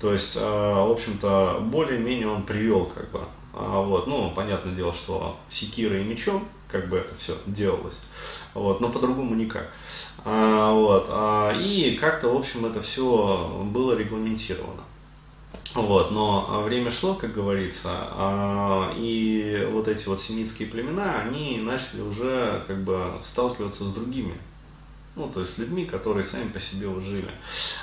То 0.00 0.14
есть, 0.14 0.36
э, 0.36 0.40
в 0.40 0.90
общем-то, 0.90 1.58
более-менее 1.60 2.28
он 2.28 2.44
привел 2.44 2.86
как 2.86 3.10
бы 3.10 3.20
а, 3.52 3.80
вот, 3.80 4.06
ну, 4.06 4.30
понятное 4.30 4.74
дело, 4.74 4.92
что 4.92 5.36
секирой 5.50 6.02
и 6.02 6.04
мечом, 6.04 6.48
как 6.68 6.88
бы 6.88 6.98
это 6.98 7.14
все 7.16 7.36
делалось, 7.46 7.98
вот, 8.54 8.80
но 8.80 8.88
по-другому 8.88 9.34
никак. 9.34 9.72
А, 10.24 10.72
вот, 10.72 11.06
а, 11.08 11.52
и 11.52 11.96
как-то, 11.96 12.28
в 12.28 12.36
общем, 12.36 12.66
это 12.66 12.80
все 12.80 13.62
было 13.72 13.94
регламентировано. 13.96 14.82
Вот, 15.74 16.10
но 16.10 16.62
время 16.64 16.90
шло, 16.90 17.14
как 17.14 17.32
говорится, 17.32 17.90
а, 17.92 18.92
и 18.96 19.68
вот 19.70 19.86
эти 19.86 20.08
вот 20.08 20.20
семитские 20.20 20.68
племена, 20.68 21.20
они 21.20 21.60
начали 21.62 22.00
уже 22.00 22.64
как 22.66 22.82
бы 22.82 23.12
сталкиваться 23.24 23.84
с 23.84 23.92
другими, 23.92 24.34
ну, 25.14 25.28
то 25.28 25.42
есть 25.42 25.58
людьми, 25.58 25.84
которые 25.84 26.24
сами 26.24 26.48
по 26.48 26.58
себе 26.58 26.88
вот 26.88 27.04
жили. 27.04 27.30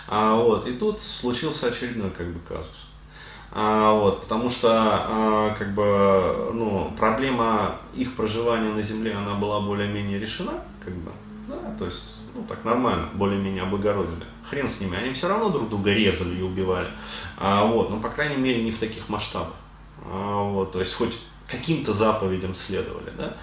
А, 0.07 0.35
вот, 0.35 0.67
и 0.67 0.73
тут 0.73 1.01
случился 1.01 1.67
очередной 1.67 2.11
как 2.11 2.27
бы 2.27 2.39
казус. 2.47 2.87
А, 3.51 3.93
вот, 3.93 4.23
потому 4.23 4.49
что 4.49 4.69
а, 4.71 5.55
как 5.57 5.73
бы, 5.73 6.51
ну, 6.53 6.93
проблема 6.97 7.77
их 7.95 8.17
проживания 8.17 8.73
на 8.73 8.81
Земле, 8.81 9.13
она 9.13 9.35
была 9.35 9.61
более-менее 9.61 10.19
решена, 10.19 10.53
как 10.83 10.93
бы, 10.93 11.11
да, 11.47 11.55
то 11.79 11.85
есть, 11.85 12.15
ну, 12.35 12.43
так 12.43 12.65
нормально, 12.65 13.07
более-менее 13.13 13.63
облагородили. 13.63 14.25
Хрен 14.49 14.69
с 14.69 14.79
ними, 14.79 14.97
они 14.97 15.11
все 15.11 15.27
равно 15.27 15.49
друг 15.49 15.69
друга 15.69 15.93
резали 15.93 16.39
и 16.39 16.41
убивали, 16.41 16.89
а, 17.37 17.65
вот, 17.65 17.89
но, 17.89 17.99
по 17.99 18.09
крайней 18.09 18.37
мере, 18.37 18.63
не 18.63 18.71
в 18.71 18.79
таких 18.79 19.09
масштабах, 19.09 19.55
а, 20.05 20.43
вот, 20.43 20.71
то 20.71 20.79
есть, 20.79 20.93
хоть 20.93 21.17
каким-то 21.47 21.93
заповедям 21.93 22.55
следовали, 22.55 23.11
да, 23.17 23.33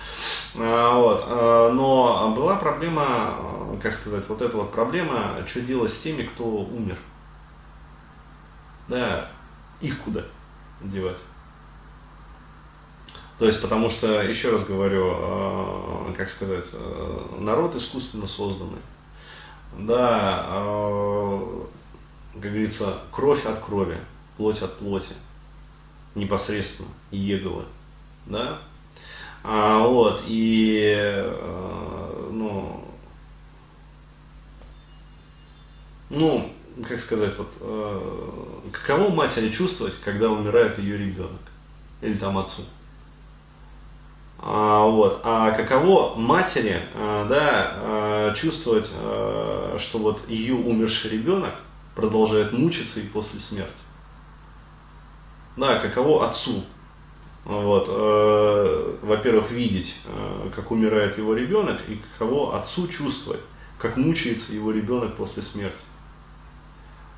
а, 0.57 0.99
вот, 0.99 1.25
а, 1.27 1.73
но 1.73 2.35
была 2.35 2.57
проблема, 2.57 3.37
как 3.83 3.93
сказать, 3.93 4.25
вот 4.29 4.40
эта 4.43 4.57
вот 4.57 4.73
проблема, 4.73 5.45
что 5.47 5.61
делать 5.61 5.93
с 5.93 6.01
теми, 6.01 6.23
кто 6.23 6.45
умер, 6.45 6.99
да, 8.88 9.31
их 9.81 9.99
куда 10.01 10.23
девать? 10.81 11.19
То 13.38 13.47
есть, 13.47 13.61
потому 13.61 13.90
что, 13.90 14.23
еще 14.23 14.51
раз 14.51 14.64
говорю, 14.64 15.12
э, 15.17 16.14
как 16.17 16.29
сказать, 16.29 16.67
э, 16.73 17.27
народ 17.40 17.75
искусственно 17.75 18.27
созданный. 18.27 18.79
Да, 19.78 20.46
э, 20.48 21.62
как 22.34 22.42
говорится, 22.42 22.98
кровь 23.10 23.44
от 23.44 23.58
крови, 23.58 23.98
плоть 24.37 24.62
от 24.62 24.78
плоти, 24.78 25.12
непосредственно, 26.14 26.88
Еговы, 27.10 27.64
да. 28.26 28.60
А, 29.42 29.87
вот, 29.87 30.22
и, 30.26 30.94
э, 30.96 32.28
ну, 32.32 32.84
ну, 36.08 36.52
как 36.88 37.00
сказать, 37.00 37.37
вот, 37.37 37.52
э, 37.60 38.70
каково 38.72 39.10
матери 39.10 39.50
чувствовать, 39.50 39.94
когда 40.04 40.30
умирает 40.30 40.78
ее 40.78 40.96
ребенок 40.96 41.40
или 42.00 42.14
там 42.14 42.38
отцу. 42.38 42.62
А, 44.38 44.87
вот. 44.87 45.20
а 45.23 45.53
каково 45.53 46.14
матери 46.16 46.83
а, 46.94 47.27
да, 47.29 47.73
а, 47.77 48.35
чувствовать, 48.35 48.90
а, 48.92 49.77
что 49.79 49.99
вот 49.99 50.29
ее 50.29 50.55
умерший 50.55 51.11
ребенок 51.12 51.55
продолжает 51.94 52.53
мучиться 52.53 53.01
и 53.01 53.07
после 53.07 53.40
смерти. 53.40 53.73
Да, 55.57 55.79
каково 55.79 56.29
отцу, 56.29 56.64
вот, 57.44 57.87
э, 57.88 58.97
во-первых, 59.03 59.51
видеть, 59.51 59.94
э, 60.05 60.51
как 60.55 60.70
умирает 60.70 61.16
его 61.16 61.35
ребенок, 61.35 61.79
и 61.88 62.01
каково 62.18 62.59
отцу 62.59 62.88
чувствовать, 62.88 63.40
как 63.79 63.97
мучается 63.97 64.53
его 64.53 64.73
ребенок 64.73 65.14
после 65.14 65.42
смерти. 65.42 65.79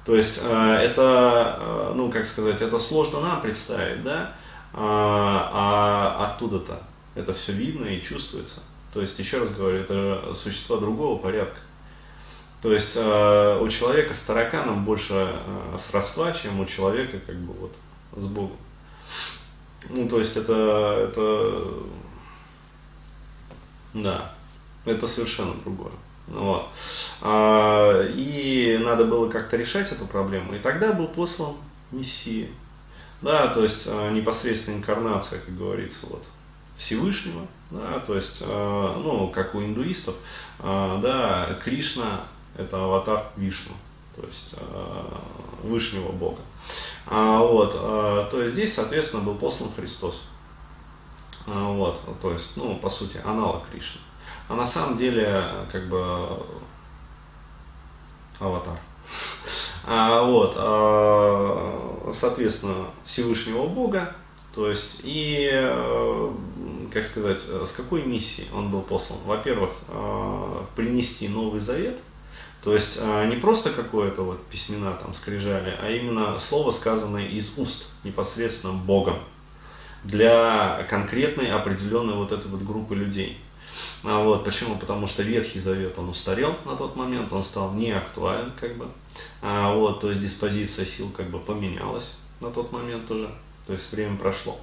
То 0.05 0.14
есть 0.14 0.40
э, 0.42 0.74
это, 0.83 1.59
э, 1.59 1.92
ну 1.96 2.11
как 2.11 2.26
сказать, 2.26 2.61
это 2.61 2.79
сложно 2.79 3.20
нам 3.20 3.40
представить, 3.40 4.02
да, 4.02 4.35
а, 4.72 5.50
а 5.52 6.26
оттуда-то 6.26 6.83
это 7.16 7.35
все 7.35 7.52
видно 7.52 7.87
и 7.87 8.02
чувствуется. 8.02 8.61
То 8.92 9.00
есть, 9.00 9.18
еще 9.18 9.38
раз 9.38 9.50
говорю, 9.50 9.79
это 9.79 10.35
существа 10.40 10.76
другого 10.79 11.18
порядка. 11.18 11.59
То 12.62 12.72
есть 12.72 12.96
э, 12.96 13.59
у 13.61 13.68
человека 13.68 14.14
с 14.14 14.20
тараканом 14.20 14.85
больше 14.85 15.37
сродства, 15.79 16.33
чем 16.33 16.61
у 16.61 16.66
человека 16.66 17.18
как 17.26 17.37
бы 17.37 17.52
вот 17.52 17.72
с 18.16 18.24
Богом. 18.24 18.57
Ну, 19.88 20.09
то 20.09 20.18
есть 20.18 20.37
это, 20.37 21.09
это 21.09 21.62
Да, 23.94 24.33
это 24.85 25.07
совершенно 25.07 25.55
другое. 25.55 25.92
Вот. 26.26 26.68
А, 27.20 28.02
и 28.14 28.81
надо 28.83 29.05
было 29.05 29.31
как-то 29.31 29.57
решать 29.57 29.92
эту 29.92 30.07
проблему. 30.07 30.55
И 30.55 30.59
тогда 30.59 30.92
был 30.92 31.07
послан 31.07 31.55
Мессия. 31.92 32.48
Да, 33.22 33.48
то 33.48 33.62
есть 33.62 33.85
а, 33.87 34.11
непосредственно 34.11 34.76
инкарнация, 34.76 35.40
как 35.40 35.57
говорится, 35.57 36.07
вот, 36.07 36.24
Всевышнего, 36.76 37.46
да, 37.70 37.98
то 38.00 38.14
есть, 38.14 38.38
а, 38.42 38.98
ну, 39.02 39.28
как 39.28 39.54
у 39.54 39.62
индуистов, 39.62 40.14
а, 40.58 41.00
да, 41.00 41.58
Кришна 41.64 42.24
это 42.56 42.84
аватар 42.84 43.26
Вишну, 43.36 43.72
то 44.14 44.26
есть 44.26 44.54
а, 44.54 45.20
Вышнего 45.62 46.12
Бога. 46.12 46.40
А, 47.06 47.40
вот, 47.40 47.72
то 47.72 48.42
есть 48.42 48.54
здесь, 48.54 48.74
соответственно, 48.74 49.22
был 49.22 49.34
послан 49.34 49.70
Христос. 49.74 50.22
А, 51.46 51.70
вот, 51.72 52.00
то 52.20 52.32
есть, 52.32 52.56
ну, 52.56 52.76
по 52.76 52.90
сути, 52.90 53.20
аналог 53.24 53.62
Кришны. 53.70 54.00
А 54.48 54.54
на 54.54 54.66
самом 54.66 54.96
деле, 54.96 55.44
как 55.70 55.88
бы, 55.88 56.42
аватар. 58.38 58.78
А, 59.88 60.24
вот, 60.24 60.54
соответственно, 62.16 62.86
Всевышнего 63.04 63.68
Бога, 63.68 64.16
то 64.56 64.70
есть, 64.70 65.00
и, 65.04 65.50
э, 65.52 66.32
как 66.90 67.04
сказать, 67.04 67.42
с 67.42 67.72
какой 67.72 68.04
миссией 68.04 68.48
он 68.54 68.70
был 68.70 68.80
послан? 68.80 69.18
Во-первых, 69.26 69.68
э, 69.88 70.62
принести 70.74 71.28
Новый 71.28 71.60
Завет, 71.60 71.98
то 72.64 72.74
есть 72.74 72.96
э, 72.98 73.26
не 73.28 73.36
просто 73.36 73.70
какое-то 73.70 74.22
вот 74.22 74.42
письмена 74.46 74.94
там 74.94 75.12
скрижали, 75.12 75.78
а 75.78 75.90
именно 75.90 76.38
слово, 76.40 76.70
сказанное 76.70 77.28
из 77.28 77.52
уст 77.58 77.86
непосредственно 78.02 78.72
Богом 78.72 79.18
для 80.04 80.86
конкретной 80.88 81.50
определенной 81.50 82.14
вот 82.14 82.32
этой 82.32 82.50
вот 82.50 82.62
группы 82.62 82.94
людей. 82.94 83.38
А 84.04 84.24
вот, 84.24 84.42
почему? 84.46 84.78
Потому 84.78 85.06
что 85.06 85.22
Ветхий 85.22 85.60
Завет, 85.60 85.98
он 85.98 86.08
устарел 86.08 86.56
на 86.64 86.76
тот 86.76 86.96
момент, 86.96 87.30
он 87.30 87.44
стал 87.44 87.74
неактуален, 87.74 88.52
как 88.58 88.74
бы. 88.78 88.86
А 89.42 89.74
вот, 89.74 90.00
то 90.00 90.08
есть 90.08 90.22
диспозиция 90.22 90.86
сил 90.86 91.10
как 91.14 91.28
бы 91.28 91.40
поменялась 91.40 92.14
на 92.40 92.50
тот 92.50 92.72
момент 92.72 93.10
уже, 93.10 93.28
то 93.66 93.72
есть 93.72 93.90
время 93.92 94.16
прошло. 94.16 94.59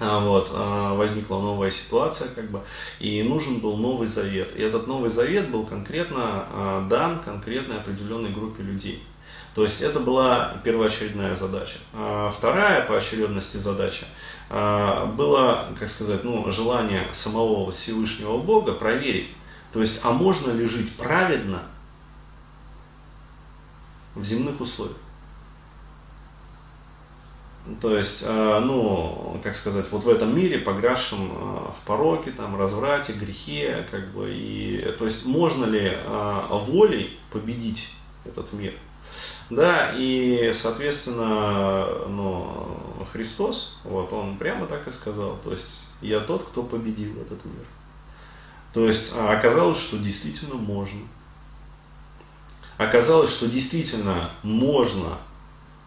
А 0.00 0.18
вот, 0.18 0.50
а, 0.52 0.94
возникла 0.94 1.40
новая 1.40 1.70
ситуация, 1.70 2.28
как 2.28 2.50
бы, 2.50 2.60
и 2.98 3.22
нужен 3.22 3.60
был 3.60 3.76
новый 3.76 4.08
завет. 4.08 4.56
И 4.56 4.62
этот 4.62 4.86
новый 4.86 5.10
завет 5.10 5.50
был 5.50 5.64
конкретно 5.64 6.46
а, 6.50 6.88
дан 6.88 7.20
конкретной 7.20 7.76
определенной 7.76 8.30
группе 8.30 8.62
людей. 8.62 9.02
То 9.54 9.62
есть 9.62 9.82
это 9.82 10.00
была 10.00 10.60
первоочередная 10.64 11.36
задача. 11.36 11.76
Вторая 12.36 12.84
по 12.86 12.96
очередности 12.96 13.56
задача 13.56 14.04
было, 14.48 15.68
как 15.78 15.88
сказать, 15.88 16.24
ну, 16.24 16.50
желание 16.50 17.06
самого 17.12 17.70
Всевышнего 17.70 18.38
Бога 18.38 18.72
проверить, 18.72 19.28
то 19.72 19.80
есть, 19.80 20.00
а 20.02 20.10
можно 20.10 20.50
ли 20.50 20.66
жить 20.66 20.96
праведно 20.96 21.62
в 24.16 24.24
земных 24.24 24.60
условиях. 24.60 24.96
То 27.80 27.96
есть, 27.96 28.22
а, 28.26 28.60
ну, 28.60 29.40
как 29.42 29.54
сказать, 29.54 29.86
вот 29.90 30.04
в 30.04 30.08
этом 30.08 30.36
мире, 30.36 30.58
погрязшем 30.58 31.30
а, 31.32 31.72
в 31.72 31.86
пороке, 31.86 32.30
там, 32.30 32.58
разврате, 32.60 33.14
грехе, 33.14 33.86
как 33.90 34.12
бы, 34.12 34.30
и, 34.30 34.80
то 34.98 35.06
есть, 35.06 35.24
можно 35.24 35.64
ли 35.64 35.90
а, 35.94 36.58
волей 36.58 37.18
победить 37.30 37.90
этот 38.26 38.52
мир? 38.52 38.74
Да, 39.48 39.92
и, 39.96 40.52
соответственно, 40.54 41.86
ну, 42.08 43.06
Христос, 43.12 43.78
вот, 43.84 44.12
он 44.12 44.36
прямо 44.36 44.66
так 44.66 44.86
и 44.86 44.90
сказал, 44.90 45.38
то 45.42 45.52
есть, 45.52 45.80
я 46.02 46.20
тот, 46.20 46.44
кто 46.44 46.62
победил 46.62 47.12
этот 47.20 47.42
мир. 47.46 47.64
То 48.74 48.86
есть, 48.86 49.12
а 49.16 49.32
оказалось, 49.32 49.78
что 49.78 49.96
действительно 49.96 50.56
можно. 50.56 51.00
Оказалось, 52.76 53.30
что 53.30 53.46
действительно 53.46 54.32
можно, 54.42 55.18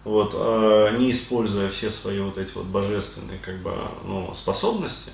вот, 0.07 0.31
а, 0.35 0.97
не 0.97 1.11
используя 1.11 1.69
все 1.69 1.91
свои 1.91 2.21
вот 2.21 2.37
эти 2.37 2.53
вот 2.53 2.65
божественные, 2.65 3.39
как 3.39 3.57
бы, 3.57 3.73
ну, 4.05 4.33
способности, 4.33 5.11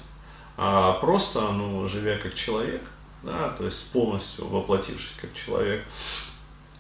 а 0.55 0.93
просто, 0.93 1.41
ну, 1.51 1.87
живя 1.87 2.17
как 2.17 2.35
человек, 2.35 2.83
да, 3.23 3.49
то 3.57 3.65
есть 3.65 3.91
полностью 3.91 4.47
воплотившись 4.47 5.15
как 5.19 5.31
человек, 5.33 5.83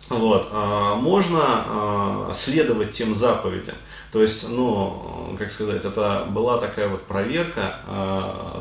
вот, 0.09 0.47
а, 0.51 0.95
можно 0.95 1.41
а, 1.41 2.31
следовать 2.35 2.91
тем 2.91 3.15
заповедям. 3.15 3.75
То 4.11 4.21
есть, 4.21 4.47
ну, 4.47 5.35
как 5.39 5.51
сказать, 5.51 5.83
это 5.83 6.27
была 6.29 6.59
такая 6.59 6.89
вот 6.89 7.01
проверка, 7.07 7.79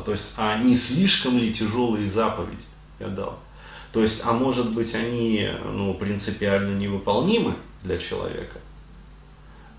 то 0.03 0.11
есть, 0.11 0.31
а 0.35 0.57
не 0.57 0.75
слишком 0.75 1.37
ли 1.37 1.53
тяжелые 1.53 2.07
заповеди 2.07 2.65
я 2.99 3.07
дал. 3.07 3.37
То 3.91 4.01
есть, 4.01 4.23
а 4.25 4.33
может 4.33 4.71
быть, 4.71 4.95
они 4.95 5.47
ну, 5.63 5.93
принципиально 5.93 6.75
невыполнимы 6.75 7.53
для 7.83 7.99
человека. 7.99 8.62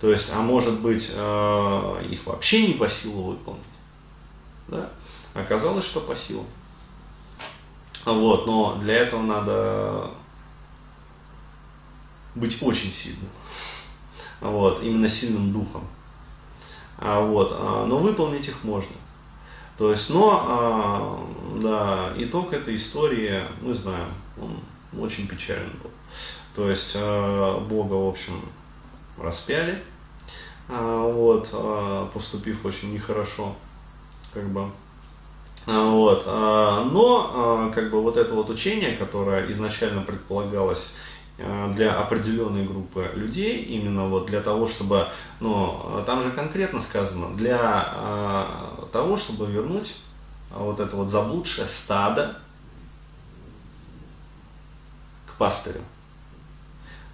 То 0.05 0.11
есть, 0.11 0.31
а 0.35 0.43
может 0.43 0.81
быть, 0.81 1.05
их 1.05 2.27
вообще 2.27 2.67
не 2.67 2.75
по 2.75 2.87
силу 2.87 3.23
выполнить. 3.23 3.63
Да? 4.69 4.91
Оказалось, 5.33 5.87
что 5.87 6.03
по 6.03 6.15
силу. 6.15 6.45
Вот, 8.05 8.45
но 8.45 8.77
для 8.83 8.97
этого 8.97 9.23
надо 9.23 10.11
быть 12.35 12.63
очень 12.63 12.93
сильным. 12.93 13.31
Вот, 14.43 14.83
именно 14.83 15.09
сильным 15.09 15.55
духом. 15.55 15.87
А, 16.99 17.25
вот, 17.25 17.57
а, 17.59 17.87
но 17.87 17.97
выполнить 17.97 18.47
их 18.47 18.63
можно. 18.63 18.97
То 19.79 19.91
есть, 19.91 20.11
но, 20.11 20.45
а, 20.47 21.27
да, 21.63 22.13
итог 22.19 22.53
этой 22.53 22.77
истории, 22.77 23.43
мы 23.63 23.73
знаем, 23.73 24.13
он 24.39 24.59
очень 25.01 25.27
печальный 25.27 25.73
был. 25.83 25.91
То 26.55 26.69
есть, 26.69 26.93
а, 26.95 27.59
Бога, 27.59 27.95
в 27.95 28.07
общем, 28.07 28.43
распяли, 29.17 29.83
вот, 30.69 31.49
а, 31.53 32.07
поступив 32.13 32.65
очень 32.65 32.93
нехорошо, 32.93 33.55
как 34.33 34.45
бы. 34.45 34.71
А, 35.67 35.91
вот, 35.91 36.25
а, 36.27 36.85
но, 36.85 37.31
а, 37.33 37.71
как 37.73 37.91
бы, 37.91 38.03
вот 38.03 38.17
это 38.17 38.35
вот 38.35 38.51
учение, 38.51 38.97
которое 38.97 39.51
изначально 39.51 40.01
предполагалось 40.03 40.91
Э, 41.37 41.73
для 41.75 41.99
определенной 41.99 42.65
группы 42.65 43.11
людей, 43.15 43.65
именно 43.65 44.07
вот 44.07 44.27
для 44.27 44.41
того, 44.41 44.69
чтобы, 44.69 45.09
ну, 45.41 46.03
там 46.07 46.23
же 46.23 46.31
конкретно 46.31 46.81
сказано, 46.81 47.35
для 47.37 48.87
того, 48.93 49.17
чтобы 49.17 49.47
вернуть 49.47 49.97
вот 50.51 50.79
это 50.79 50.95
вот 50.95 51.09
заблудшее 51.09 51.67
стадо 51.67 52.39
к 55.27 55.37
пастырю. 55.37 55.81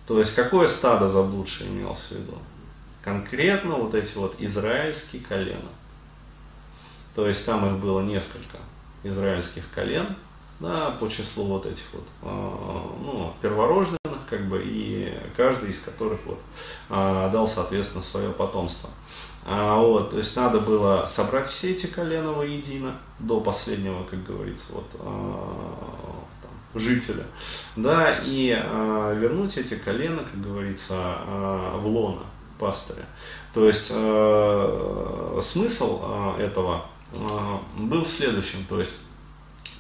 То 0.07 0.19
есть 0.19 0.35
какое 0.35 0.69
стадо 0.69 1.09
заблудшее 1.09 1.71
имелось 1.71 2.01
в 2.01 2.11
виду? 2.11 2.35
Конкретно 3.03 3.77
вот 3.77 3.95
эти 3.95 4.17
вот 4.17 4.37
израильские 4.39 5.23
колена. 5.23 5.71
То 7.15 7.27
есть 7.27 7.45
там 7.47 7.67
их 7.67 7.81
было 7.81 8.01
несколько 8.01 8.59
израильских 9.03 9.65
колен, 9.75 10.17
да, 10.61 10.91
по 11.01 11.09
числу 11.09 11.45
вот 11.45 11.67
этих 11.67 11.85
вот, 11.93 12.07
э, 12.23 12.27
ну, 12.27 13.35
перворожденных, 13.41 13.99
как 14.29 14.47
бы, 14.47 14.63
и 14.65 15.13
каждый 15.37 15.71
из 15.71 15.81
которых 15.81 16.21
вот, 16.27 16.39
а, 16.89 17.31
дал, 17.31 17.49
соответственно, 17.49 18.05
свое 18.05 18.31
потомство. 18.31 18.91
А, 19.45 19.79
вот, 19.79 20.11
то 20.11 20.19
есть 20.19 20.37
надо 20.37 20.61
было 20.61 21.07
собрать 21.07 21.49
все 21.49 21.73
эти 21.73 21.87
колена 21.87 22.33
воедино, 22.33 22.99
до 23.19 23.41
последнего, 23.41 24.05
как 24.05 24.23
говорится, 24.25 24.67
вот, 24.73 24.87
а, 25.01 26.25
там, 26.43 26.81
жителя, 26.81 27.25
да, 27.75 28.21
и 28.23 28.55
а, 28.55 29.15
вернуть 29.15 29.57
эти 29.57 29.75
колена, 29.75 30.23
как 30.23 30.41
говорится, 30.41 30.95
а, 30.95 31.79
в 31.79 31.87
лона 31.87 32.23
пастыря. 32.61 33.07
То 33.55 33.67
есть 33.67 33.91
а, 33.93 35.41
смысл 35.43 36.01
а, 36.03 36.39
этого 36.39 36.85
а, 37.13 37.61
был 37.77 38.05
в 38.05 38.09
следующем, 38.09 38.65
то 38.69 38.79
есть 38.79 38.95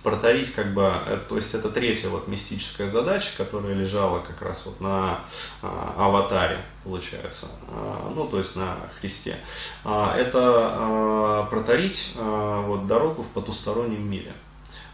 протарить 0.02 0.52
как 0.54 0.72
бы, 0.72 0.82
это, 0.82 1.22
то 1.28 1.36
есть 1.36 1.52
это 1.52 1.68
третья 1.68 2.08
вот 2.08 2.26
мистическая 2.26 2.90
задача, 2.90 3.28
которая 3.36 3.74
лежала 3.74 4.20
как 4.20 4.40
раз 4.40 4.62
вот 4.64 4.80
на 4.80 5.20
а, 5.62 5.94
аватаре, 5.98 6.64
получается, 6.82 7.46
а, 7.68 8.10
ну 8.14 8.26
то 8.26 8.38
есть 8.38 8.56
на 8.56 8.76
Христе. 8.98 9.36
А, 9.84 10.16
это 10.16 10.38
а, 10.42 11.46
протарить 11.50 12.14
а, 12.16 12.62
вот 12.62 12.86
дорогу 12.86 13.22
в 13.22 13.28
потустороннем 13.28 14.10
мире. 14.10 14.32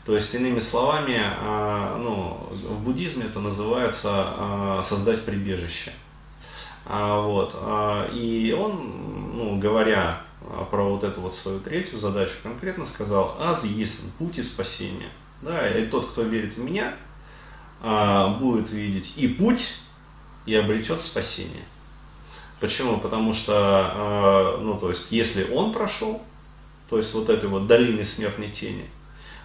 То 0.05 0.14
есть, 0.14 0.33
иными 0.37 0.61
словами, 0.61 1.20
а, 1.20 1.99
ну, 1.99 2.38
в 2.53 2.85
буддизме 2.85 3.25
это 3.25 3.40
называется 3.40 4.11
а, 4.12 4.83
создать 4.85 5.25
прибежище. 5.25 5.90
А, 5.90 6.05
вот, 6.88 7.53
а, 7.57 8.09
и 8.12 8.53
он, 8.53 9.35
ну, 9.35 9.59
говоря 9.59 10.22
а, 10.42 10.64
про 10.64 10.88
вот 10.88 11.03
эту 11.03 11.20
вот 11.20 11.35
свою 11.35 11.59
третью 11.59 11.99
задачу 11.99 12.35
конкретно 12.42 12.87
сказал, 12.87 13.37
аз 13.40 13.64
есть 13.64 14.01
путь 14.18 14.38
и 14.38 14.42
спасения. 14.42 15.11
Да, 15.42 15.68
и 15.68 15.87
тот, 15.87 16.11
кто 16.11 16.22
верит 16.22 16.57
в 16.57 16.59
меня, 16.59 16.94
а, 17.83 18.38
будет 18.38 18.70
видеть 18.70 19.12
и 19.16 19.27
путь, 19.29 19.77
и 20.46 20.55
обретет 20.55 21.01
спасение. 21.01 21.64
Почему? 22.61 22.99
Потому 22.99 23.35
что, 23.35 23.53
а, 23.57 24.59
ну, 24.59 24.79
то 24.79 24.90
есть, 24.90 25.11
если 25.11 25.51
он 25.51 25.72
прошел, 25.72 26.22
то 26.88 26.99
есть 26.99 27.12
вот 27.14 27.29
этой 27.29 27.49
вот 27.49 27.66
долины 27.66 28.05
смертной 28.05 28.51
тени, 28.51 28.88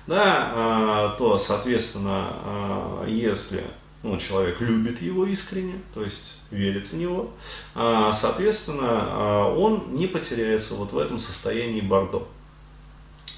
да, 0.08 1.16
то, 1.18 1.38
соответственно, 1.38 3.04
если 3.08 3.64
ну, 4.04 4.18
человек 4.18 4.60
любит 4.62 5.02
его 5.02 5.26
искренне, 5.26 5.80
то 5.94 6.04
есть 6.04 6.38
верит 6.50 6.88
в 6.88 6.94
него, 6.96 7.32
соответственно, 7.74 9.50
он 9.50 9.94
не 9.94 10.08
потеряется 10.08 10.74
вот 10.74 10.92
в 10.92 10.98
этом 10.98 11.20
состоянии 11.20 11.82
бордо. 11.82 12.28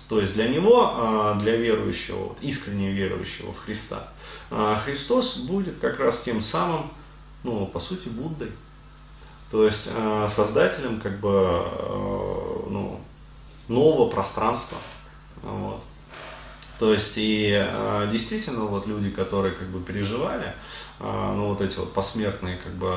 То 0.10 0.20
есть 0.20 0.34
для 0.34 0.48
него, 0.48 1.36
для 1.40 1.56
верующего, 1.56 2.36
искренне 2.42 2.92
верующего 2.92 3.52
в 3.52 3.58
Христа, 3.58 4.08
Христос 4.86 5.38
будет 5.38 5.80
как 5.80 6.00
раз 6.00 6.22
тем 6.22 6.42
самым, 6.42 6.92
ну, 7.44 7.66
по 7.66 7.80
сути, 7.80 8.10
Буддой. 8.10 8.52
То 9.52 9.66
есть 9.66 9.90
создателем 10.36 11.00
как 11.00 11.20
бы 11.20 11.30
ну, 12.70 13.00
нового 13.68 14.10
пространства. 14.10 14.78
Вот. 15.42 15.82
То 16.84 16.92
есть 16.92 17.14
и 17.16 17.50
э, 17.54 18.10
действительно 18.12 18.66
вот 18.66 18.88
люди, 18.88 19.10
которые 19.10 19.56
как 19.56 19.70
бы 19.70 19.80
переживали, 19.80 20.54
э, 21.00 21.34
ну 21.34 21.48
вот 21.48 21.62
эти 21.62 21.78
вот 21.78 21.94
посмертные 21.94 22.58
как 22.58 22.74
бы 22.74 22.94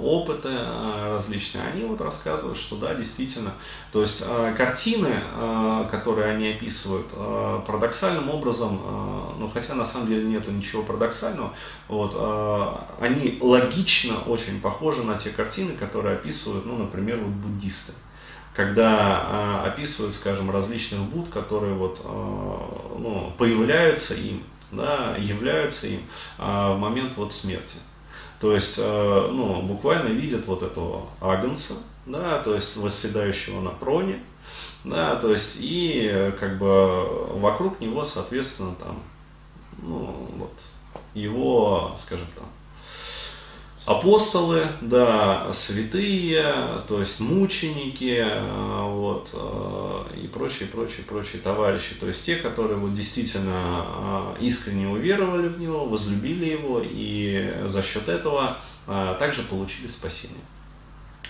опыты 0.00 0.48
э, 0.48 1.14
различные, 1.14 1.62
они 1.68 1.84
вот 1.84 2.00
рассказывают, 2.00 2.58
что 2.58 2.74
да, 2.74 2.96
действительно, 2.96 3.54
то 3.92 4.02
есть 4.02 4.24
э, 4.26 4.54
картины, 4.56 5.06
э, 5.12 5.84
которые 5.88 6.32
они 6.32 6.48
описывают, 6.48 7.06
э, 7.12 7.60
парадоксальным 7.64 8.28
образом, 8.28 8.80
э, 8.82 9.38
ну 9.38 9.48
хотя 9.54 9.76
на 9.76 9.86
самом 9.86 10.08
деле 10.08 10.24
нету 10.24 10.50
ничего 10.50 10.82
парадоксального, 10.82 11.54
вот, 11.86 12.16
э, 12.16 12.74
они 12.98 13.38
логично 13.40 14.18
очень 14.26 14.60
похожи 14.60 15.04
на 15.04 15.16
те 15.16 15.30
картины, 15.30 15.74
которые 15.74 16.16
описывают, 16.16 16.66
ну, 16.66 16.76
например, 16.76 17.18
вот 17.18 17.34
буддисты 17.34 17.92
когда 18.54 19.62
э, 19.64 19.68
описывают, 19.68 20.14
скажем, 20.14 20.50
различных 20.50 21.00
Будд, 21.00 21.30
которые 21.30 21.74
вот, 21.74 22.00
э, 22.04 22.08
ну, 22.98 23.32
появляются 23.38 24.14
им, 24.14 24.44
да, 24.70 25.16
являются 25.16 25.86
им 25.86 26.00
э, 26.38 26.74
в 26.74 26.78
момент 26.78 27.16
вот 27.16 27.32
смерти. 27.32 27.76
То 28.40 28.54
есть, 28.54 28.74
э, 28.76 29.28
ну, 29.32 29.62
буквально 29.62 30.08
видят 30.08 30.46
вот 30.46 30.62
этого 30.62 31.06
агнца, 31.20 31.74
да, 32.04 32.42
то 32.42 32.54
есть 32.54 32.76
восседающего 32.76 33.60
на 33.60 33.70
проне, 33.70 34.18
да, 34.84 35.16
то 35.16 35.30
есть 35.30 35.56
и 35.58 36.32
как 36.38 36.58
бы 36.58 37.38
вокруг 37.38 37.80
него, 37.80 38.04
соответственно, 38.04 38.74
там, 38.74 39.00
ну, 39.80 40.28
вот, 40.36 40.52
его, 41.14 41.96
скажем 42.02 42.26
там, 42.34 42.44
апостолы, 43.84 44.62
да, 44.80 45.52
святые, 45.52 46.44
то 46.86 47.00
есть 47.00 47.18
мученики, 47.18 48.22
э, 48.24 48.88
вот, 48.88 49.30
э, 49.32 50.22
и 50.22 50.28
прочие, 50.28 50.68
прочие, 50.68 51.04
прочие 51.04 51.40
товарищи, 51.42 51.94
то 51.98 52.06
есть 52.06 52.24
те, 52.24 52.36
которые 52.36 52.78
вот 52.78 52.94
действительно 52.94 54.34
э, 54.38 54.42
искренне 54.42 54.88
уверовали 54.88 55.48
в 55.48 55.60
него, 55.60 55.86
возлюбили 55.86 56.46
его 56.46 56.80
и 56.82 57.64
за 57.66 57.82
счет 57.82 58.08
этого 58.08 58.58
также 58.86 59.42
получили 59.42 59.86
спасение. 59.86 60.42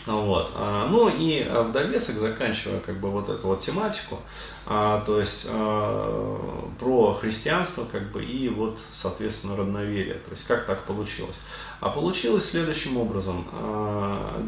Вот. 0.06 0.50
Ну 0.90 1.08
и 1.08 1.44
в 1.44 1.70
довесок, 1.72 2.16
заканчивая 2.16 2.80
как 2.80 2.98
бы 2.98 3.10
вот 3.10 3.28
эту 3.28 3.46
вот 3.46 3.60
тематику, 3.60 4.18
то 4.66 5.18
есть 5.20 5.48
про 5.48 7.14
христианство 7.20 7.84
как 7.84 8.10
бы 8.10 8.24
и 8.24 8.48
вот, 8.48 8.78
соответственно, 8.92 9.56
родноверие. 9.56 10.14
То 10.14 10.30
есть 10.32 10.44
как 10.44 10.66
так 10.66 10.82
получилось. 10.82 11.40
А 11.80 11.88
получилось 11.88 12.50
следующим 12.50 12.96
образом. 12.96 13.46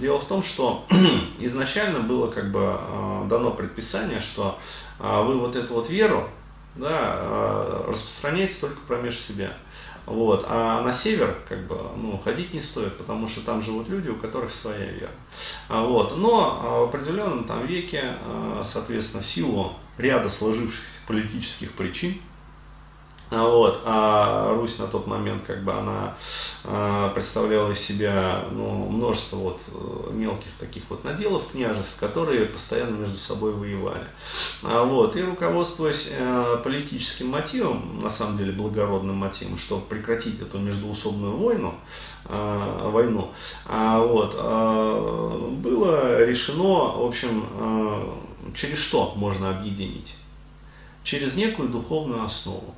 Дело 0.00 0.18
в 0.18 0.24
том, 0.24 0.42
что 0.42 0.84
изначально 1.38 2.00
было 2.00 2.28
как 2.28 2.50
бы 2.50 2.78
дано 3.28 3.50
предписание, 3.52 4.20
что 4.20 4.58
вы 4.98 5.38
вот 5.38 5.56
эту 5.56 5.74
вот 5.74 5.88
веру 5.88 6.28
да, 6.76 7.82
распространяете 7.86 8.54
только 8.60 8.80
промеж 8.86 9.18
себя. 9.18 9.52
Вот. 10.06 10.44
А 10.48 10.82
на 10.82 10.92
север 10.92 11.38
как 11.48 11.66
бы, 11.66 11.78
ну, 11.96 12.18
ходить 12.22 12.52
не 12.52 12.60
стоит, 12.60 12.96
потому 12.98 13.26
что 13.26 13.40
там 13.40 13.62
живут 13.62 13.88
люди, 13.88 14.08
у 14.08 14.16
которых 14.16 14.50
своя 14.52 14.90
вера. 14.90 15.10
А, 15.68 15.84
вот. 15.84 16.16
Но 16.16 16.80
в 16.80 16.88
определенном 16.88 17.44
там 17.44 17.66
веке, 17.66 18.16
а, 18.22 18.62
соответственно, 18.64 19.22
в 19.22 19.26
силу 19.26 19.72
ряда 19.96 20.28
сложившихся 20.28 21.00
политических 21.06 21.72
причин, 21.72 22.16
а, 22.16 22.33
вот. 23.30 23.80
А 23.84 24.54
Русь 24.54 24.78
на 24.78 24.86
тот 24.86 25.06
момент, 25.06 25.42
как 25.46 25.64
бы, 25.64 25.72
она 25.72 26.14
а, 26.64 27.08
представляла 27.10 27.72
из 27.72 27.80
себя 27.80 28.44
ну, 28.52 28.86
множество 28.86 29.36
вот 29.36 29.60
э, 29.68 30.12
мелких 30.12 30.50
таких 30.58 30.84
вот 30.88 31.04
наделов 31.04 31.42
княжеств, 31.50 31.96
которые 31.98 32.46
постоянно 32.46 32.96
между 32.96 33.18
собой 33.18 33.52
воевали. 33.52 34.06
А, 34.62 34.84
вот. 34.84 35.16
И 35.16 35.22
руководствуясь 35.22 36.10
а, 36.12 36.58
политическим 36.58 37.28
мотивом, 37.28 38.00
на 38.02 38.10
самом 38.10 38.38
деле 38.38 38.52
благородным 38.52 39.16
мотивом, 39.16 39.58
чтобы 39.58 39.86
прекратить 39.86 40.40
эту 40.40 40.58
междуусобную 40.58 41.36
войну, 41.36 41.74
а, 42.26 42.88
войну, 42.88 43.30
а, 43.66 44.00
вот, 44.00 44.34
а, 44.38 45.50
было 45.50 46.24
решено, 46.24 46.98
в 46.98 47.06
общем, 47.06 47.44
а, 47.58 48.18
через 48.54 48.78
что 48.78 49.12
можно 49.16 49.50
объединить? 49.50 50.14
Через 51.02 51.34
некую 51.34 51.68
духовную 51.68 52.24
основу. 52.24 52.74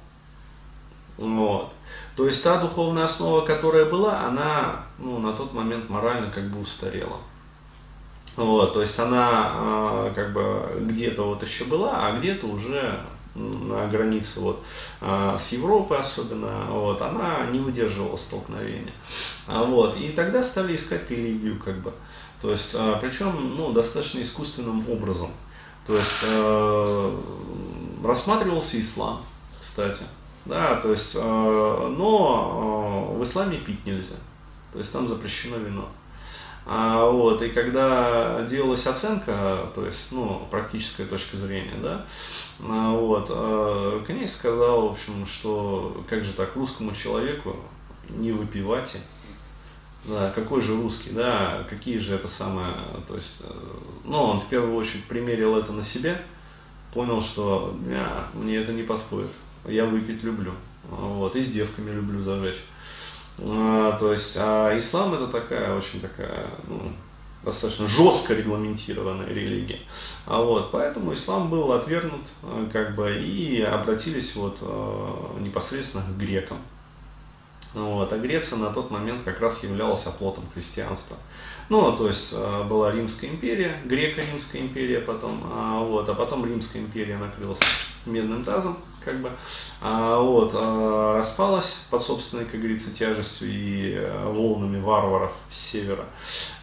Вот. 1.18 1.72
То 2.16 2.26
есть 2.26 2.42
та 2.42 2.58
духовная 2.58 3.04
основа, 3.04 3.42
которая 3.42 3.84
была, 3.84 4.26
она 4.26 4.86
ну, 4.98 5.18
на 5.18 5.32
тот 5.32 5.52
момент 5.52 5.88
морально 5.88 6.30
как 6.30 6.48
бы 6.50 6.60
устарела. 6.60 7.18
Вот, 8.36 8.74
то 8.74 8.82
есть 8.82 8.98
она 8.98 9.52
э, 9.54 10.12
как 10.14 10.34
бы 10.34 10.62
где-то 10.80 11.22
вот 11.22 11.42
еще 11.42 11.64
была, 11.64 12.06
а 12.06 12.18
где-то 12.18 12.46
уже 12.46 13.00
на 13.34 13.86
границе 13.88 14.40
вот, 14.40 14.62
э, 15.00 15.36
с 15.38 15.52
Европой 15.52 15.98
особенно, 15.98 16.66
вот, 16.68 17.00
она 17.00 17.46
не 17.50 17.60
выдерживала 17.60 18.16
столкновения. 18.16 18.92
А, 19.46 19.64
вот, 19.64 19.96
и 19.96 20.10
тогда 20.10 20.42
стали 20.42 20.76
искать 20.76 21.10
религию 21.10 21.58
как 21.58 21.76
бы. 21.76 21.92
То 22.42 22.50
есть, 22.52 22.74
э, 22.74 22.98
причем 23.00 23.56
ну, 23.56 23.72
достаточно 23.72 24.20
искусственным 24.20 24.88
образом. 24.90 25.30
То 25.86 25.96
есть 25.96 26.18
э, 26.22 27.20
рассматривался 28.04 28.80
ислам, 28.80 29.22
кстати. 29.60 30.02
Да, 30.46 30.76
то 30.76 30.92
есть, 30.92 31.16
э, 31.16 31.18
но 31.18 33.12
э, 33.12 33.18
в 33.18 33.24
исламе 33.24 33.58
пить 33.58 33.84
нельзя. 33.84 34.14
То 34.72 34.78
есть 34.78 34.92
там 34.92 35.08
запрещено 35.08 35.56
вино. 35.56 35.88
А, 36.68 37.08
вот, 37.08 37.42
и 37.42 37.50
когда 37.50 38.42
делалась 38.42 38.86
оценка, 38.86 39.70
то 39.74 39.86
есть, 39.86 40.10
ну, 40.10 40.46
практическая 40.50 41.04
точка 41.04 41.36
зрения, 41.36 41.76
да, 41.80 42.04
а, 42.60 42.92
вот, 42.92 43.26
э, 43.30 44.02
князь 44.06 44.32
сказал, 44.32 44.88
в 44.88 44.92
общем, 44.92 45.26
что 45.26 46.04
как 46.08 46.24
же 46.24 46.32
так 46.32 46.56
русскому 46.56 46.92
человеку 46.92 47.56
не 48.08 48.32
выпивать, 48.32 48.96
да, 50.04 50.30
какой 50.32 50.60
же 50.60 50.76
русский, 50.76 51.10
да, 51.10 51.64
какие 51.70 51.98
же 51.98 52.16
это 52.16 52.26
самое, 52.26 52.74
то 53.06 53.14
есть, 53.14 53.42
э, 53.42 53.52
ну, 54.04 54.22
он 54.22 54.40
в 54.40 54.46
первую 54.46 54.74
очередь 54.74 55.04
примерил 55.04 55.56
это 55.56 55.72
на 55.72 55.84
себе, 55.84 56.20
понял, 56.92 57.22
что 57.22 57.76
мне 58.34 58.56
это 58.56 58.72
не 58.72 58.82
подходит 58.82 59.30
я 59.68 59.84
выпить 59.84 60.22
люблю. 60.22 60.52
Вот, 60.90 61.34
и 61.34 61.42
с 61.42 61.50
девками 61.50 61.90
люблю 61.90 62.22
зажечь. 62.22 62.62
А, 63.38 63.96
то 63.98 64.12
есть, 64.12 64.36
а 64.38 64.78
ислам 64.78 65.14
это 65.14 65.26
такая 65.26 65.76
очень 65.76 66.00
такая, 66.00 66.46
ну, 66.68 66.92
достаточно 67.44 67.86
жестко 67.86 68.34
регламентированная 68.34 69.28
религия. 69.28 69.80
А 70.26 70.40
вот, 70.40 70.70
поэтому 70.70 71.12
ислам 71.12 71.50
был 71.50 71.72
отвергнут, 71.72 72.22
э, 72.42 72.68
как 72.72 72.94
бы, 72.94 73.14
и 73.16 73.60
обратились 73.62 74.34
вот 74.36 74.58
э, 74.60 75.40
непосредственно 75.40 76.04
к 76.04 76.16
грекам. 76.16 76.58
Вот, 77.74 78.10
а 78.10 78.18
Греция 78.18 78.58
на 78.58 78.72
тот 78.72 78.90
момент 78.90 79.20
как 79.22 79.38
раз 79.40 79.62
являлась 79.62 80.06
оплотом 80.06 80.44
христианства. 80.54 81.16
Ну, 81.68 81.94
то 81.94 82.08
есть 82.08 82.32
была 82.32 82.90
Римская 82.92 83.28
империя, 83.28 83.82
Греко-Римская 83.84 84.62
империя 84.62 85.00
потом, 85.00 85.42
а, 85.52 85.80
вот, 85.80 86.08
а 86.08 86.14
потом 86.14 86.46
Римская 86.46 86.80
империя 86.80 87.18
накрылась 87.18 87.58
медным 88.06 88.44
тазом, 88.44 88.78
как 89.06 89.20
бы, 89.20 89.30
а, 89.80 90.18
вот, 90.18 90.50
а, 90.54 91.18
распалась 91.18 91.76
под 91.88 92.02
собственной, 92.02 92.44
как 92.44 92.60
говорится, 92.60 92.90
тяжестью 92.90 93.48
и 93.48 93.94
а, 93.96 94.30
волнами 94.30 94.80
варваров 94.80 95.32
с 95.50 95.70
севера, 95.70 96.04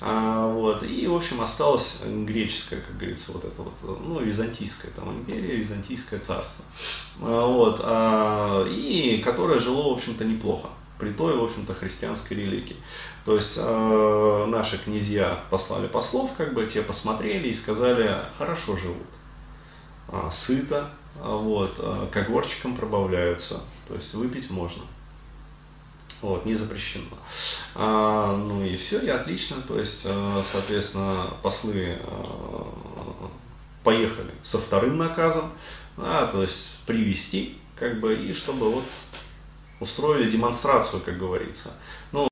а, 0.02 0.48
вот, 0.54 0.84
и, 0.84 1.08
в 1.08 1.16
общем, 1.16 1.42
осталась 1.42 1.96
греческая, 2.06 2.82
как 2.82 2.98
говорится, 2.98 3.32
вот 3.32 3.46
это 3.46 3.62
вот, 3.62 4.02
ну, 4.06 4.20
византийская 4.20 4.92
там 4.92 5.12
империя, 5.12 5.56
византийское 5.56 6.20
царство, 6.20 6.66
а, 7.22 7.48
вот, 7.48 7.80
а, 7.82 8.68
и 8.68 9.22
которое 9.24 9.60
жило, 9.60 9.90
в 9.90 9.94
общем-то, 9.94 10.26
неплохо 10.26 10.68
при 11.00 11.12
той, 11.12 11.36
в 11.36 11.44
общем-то, 11.44 11.74
христианской 11.74 12.38
религии. 12.38 12.78
То 13.26 13.36
есть 13.36 13.56
э, 13.58 14.46
наши 14.48 14.78
князья 14.78 15.44
послали 15.50 15.88
послов, 15.88 16.32
как 16.38 16.54
бы 16.54 16.66
те 16.66 16.82
посмотрели 16.82 17.48
и 17.48 17.54
сказали, 17.54 18.20
хорошо 18.38 18.78
живут, 18.78 19.08
э, 20.10 20.30
сыто, 20.32 20.92
а 21.02 21.03
вот, 21.20 21.76
а, 21.80 22.08
к 22.12 22.18
огурчикам 22.18 22.76
пробавляются, 22.76 23.62
то 23.88 23.96
есть 23.96 24.14
выпить 24.14 24.50
можно. 24.50 24.84
Вот, 26.22 26.46
не 26.46 26.56
запрещено. 26.56 27.18
А, 27.76 28.38
ну 28.38 28.64
и 28.64 28.78
все, 28.78 29.00
и 29.00 29.10
отлично. 29.10 29.58
То 29.68 29.78
есть, 29.80 30.04
а, 30.06 30.44
соответственно, 30.50 31.34
послы 31.42 32.00
поехали 33.84 34.32
со 34.44 34.58
вторым 34.58 34.98
наказом, 34.98 35.52
а, 35.98 36.28
то 36.28 36.42
есть 36.42 36.78
привести 36.86 37.58
как 37.76 38.00
бы, 38.00 38.16
и 38.16 38.34
чтобы 38.34 38.72
вот 38.72 38.86
устроили 39.80 40.32
демонстрацию, 40.32 41.02
как 41.02 41.18
говорится. 41.18 41.72
Ну, 42.12 42.30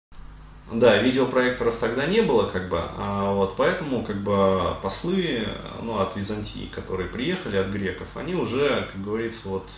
да, 0.71 0.97
видеопроекторов 0.97 1.77
тогда 1.77 2.05
не 2.05 2.21
было, 2.21 2.47
как 2.47 2.69
бы, 2.69 2.81
а 2.97 3.33
вот 3.33 3.55
поэтому, 3.57 4.03
как 4.03 4.17
бы, 4.21 4.75
послы, 4.81 5.47
ну, 5.81 5.99
от 5.99 6.15
Византии, 6.15 6.69
которые 6.73 7.09
приехали 7.09 7.57
от 7.57 7.67
греков, 7.67 8.07
они 8.15 8.35
уже, 8.35 8.89
как 8.91 9.03
говорится, 9.03 9.49
вот 9.49 9.69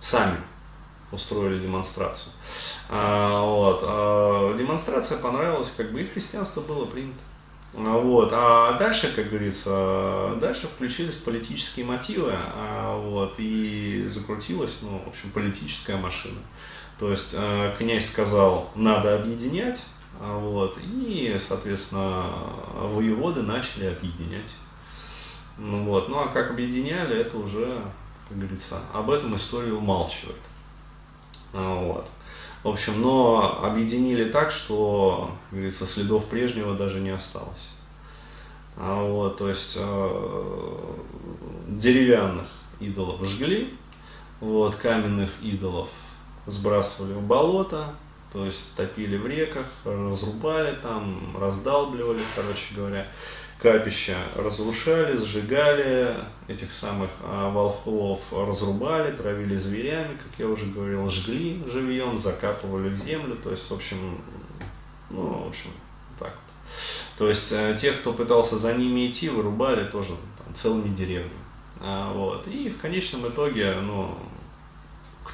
сами 0.00 0.38
устроили 1.12 1.60
демонстрацию. 1.60 2.32
А, 2.88 3.42
вот, 3.42 3.80
а, 3.82 4.56
демонстрация 4.56 5.18
понравилась, 5.18 5.72
как 5.76 5.92
бы, 5.92 6.02
и 6.02 6.06
христианство 6.06 6.60
было 6.60 6.86
принято. 6.86 7.18
А, 7.74 7.98
вот. 7.98 8.30
А 8.32 8.78
дальше, 8.78 9.12
как 9.14 9.28
говорится, 9.28 10.34
дальше 10.40 10.66
включились 10.66 11.16
политические 11.16 11.84
мотивы, 11.84 12.32
а, 12.34 12.96
вот, 12.98 13.34
и 13.38 14.06
закрутилась, 14.08 14.78
ну, 14.82 15.02
в 15.04 15.08
общем, 15.08 15.30
политическая 15.30 15.96
машина. 15.96 16.38
То 16.98 17.10
есть 17.10 17.34
э, 17.34 17.74
князь 17.78 18.08
сказал, 18.08 18.70
надо 18.74 19.16
объединять, 19.16 19.82
а, 20.18 20.38
вот, 20.38 20.78
и, 20.78 21.36
соответственно, 21.38 22.32
воеводы 22.74 23.42
начали 23.42 23.86
объединять. 23.86 24.54
Ну, 25.58 25.84
вот. 25.84 26.08
ну 26.08 26.18
а 26.18 26.28
как 26.28 26.50
объединяли, 26.50 27.16
это 27.16 27.36
уже, 27.36 27.82
как 28.28 28.38
говорится, 28.38 28.80
об 28.92 29.10
этом 29.10 29.36
история 29.36 29.72
умалчивает. 29.72 30.36
Вот. 31.52 32.08
В 32.62 32.68
общем, 32.68 33.00
но 33.00 33.62
объединили 33.62 34.30
так, 34.30 34.50
что, 34.50 35.30
как 35.50 35.58
говорится, 35.58 35.86
следов 35.86 36.26
прежнего 36.26 36.74
даже 36.74 37.00
не 37.00 37.10
осталось. 37.10 37.68
А 38.76 39.02
вот, 39.02 39.38
то 39.38 39.48
есть 39.48 39.74
э, 39.76 40.94
деревянных 41.68 42.48
идолов 42.80 43.24
жгли, 43.26 43.74
вот, 44.40 44.74
каменных 44.74 45.30
идолов 45.40 45.88
сбрасывали 46.46 47.12
в 47.12 47.22
болото, 47.22 47.94
то 48.32 48.44
есть 48.44 48.74
топили 48.76 49.16
в 49.16 49.26
реках, 49.26 49.66
разрубали 49.84 50.76
там, 50.82 51.36
раздалбливали, 51.38 52.22
короче 52.34 52.74
говоря 52.74 53.06
капища 53.60 54.16
разрушали, 54.34 55.16
сжигали 55.16 56.14
этих 56.46 56.70
самых 56.72 57.10
а, 57.22 57.50
волхвов, 57.50 58.20
разрубали, 58.30 59.12
травили 59.12 59.56
зверями, 59.56 60.16
как 60.16 60.38
я 60.38 60.46
уже 60.46 60.66
говорил, 60.66 61.08
жгли 61.08 61.62
живьем, 61.72 62.18
закапывали 62.18 62.90
в 62.90 62.96
землю, 62.98 63.36
то 63.36 63.50
есть, 63.50 63.68
в 63.70 63.74
общем, 63.74 64.18
ну, 65.10 65.44
в 65.44 65.48
общем, 65.48 65.70
так 66.18 66.32
вот. 66.32 67.18
То 67.18 67.28
есть, 67.28 67.50
э, 67.52 67.78
те, 67.80 67.92
кто 67.92 68.12
пытался 68.12 68.58
за 68.58 68.74
ними 68.74 69.10
идти, 69.10 69.28
вырубали 69.28 69.88
тоже 69.88 70.10
там, 70.10 70.54
целыми 70.54 70.94
деревнями. 70.94 71.30
А, 71.80 72.12
вот. 72.12 72.46
И 72.48 72.68
в 72.68 72.78
конечном 72.80 73.28
итоге, 73.28 73.74
ну, 73.80 74.18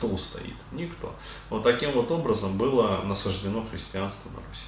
кто 0.02 0.08
устоит? 0.08 0.56
Никто. 0.72 1.14
Вот 1.48 1.62
таким 1.62 1.92
вот 1.92 2.10
образом 2.10 2.58
было 2.58 3.02
насаждено 3.04 3.64
христианство 3.70 4.30
на 4.30 4.36
Руси. 4.36 4.66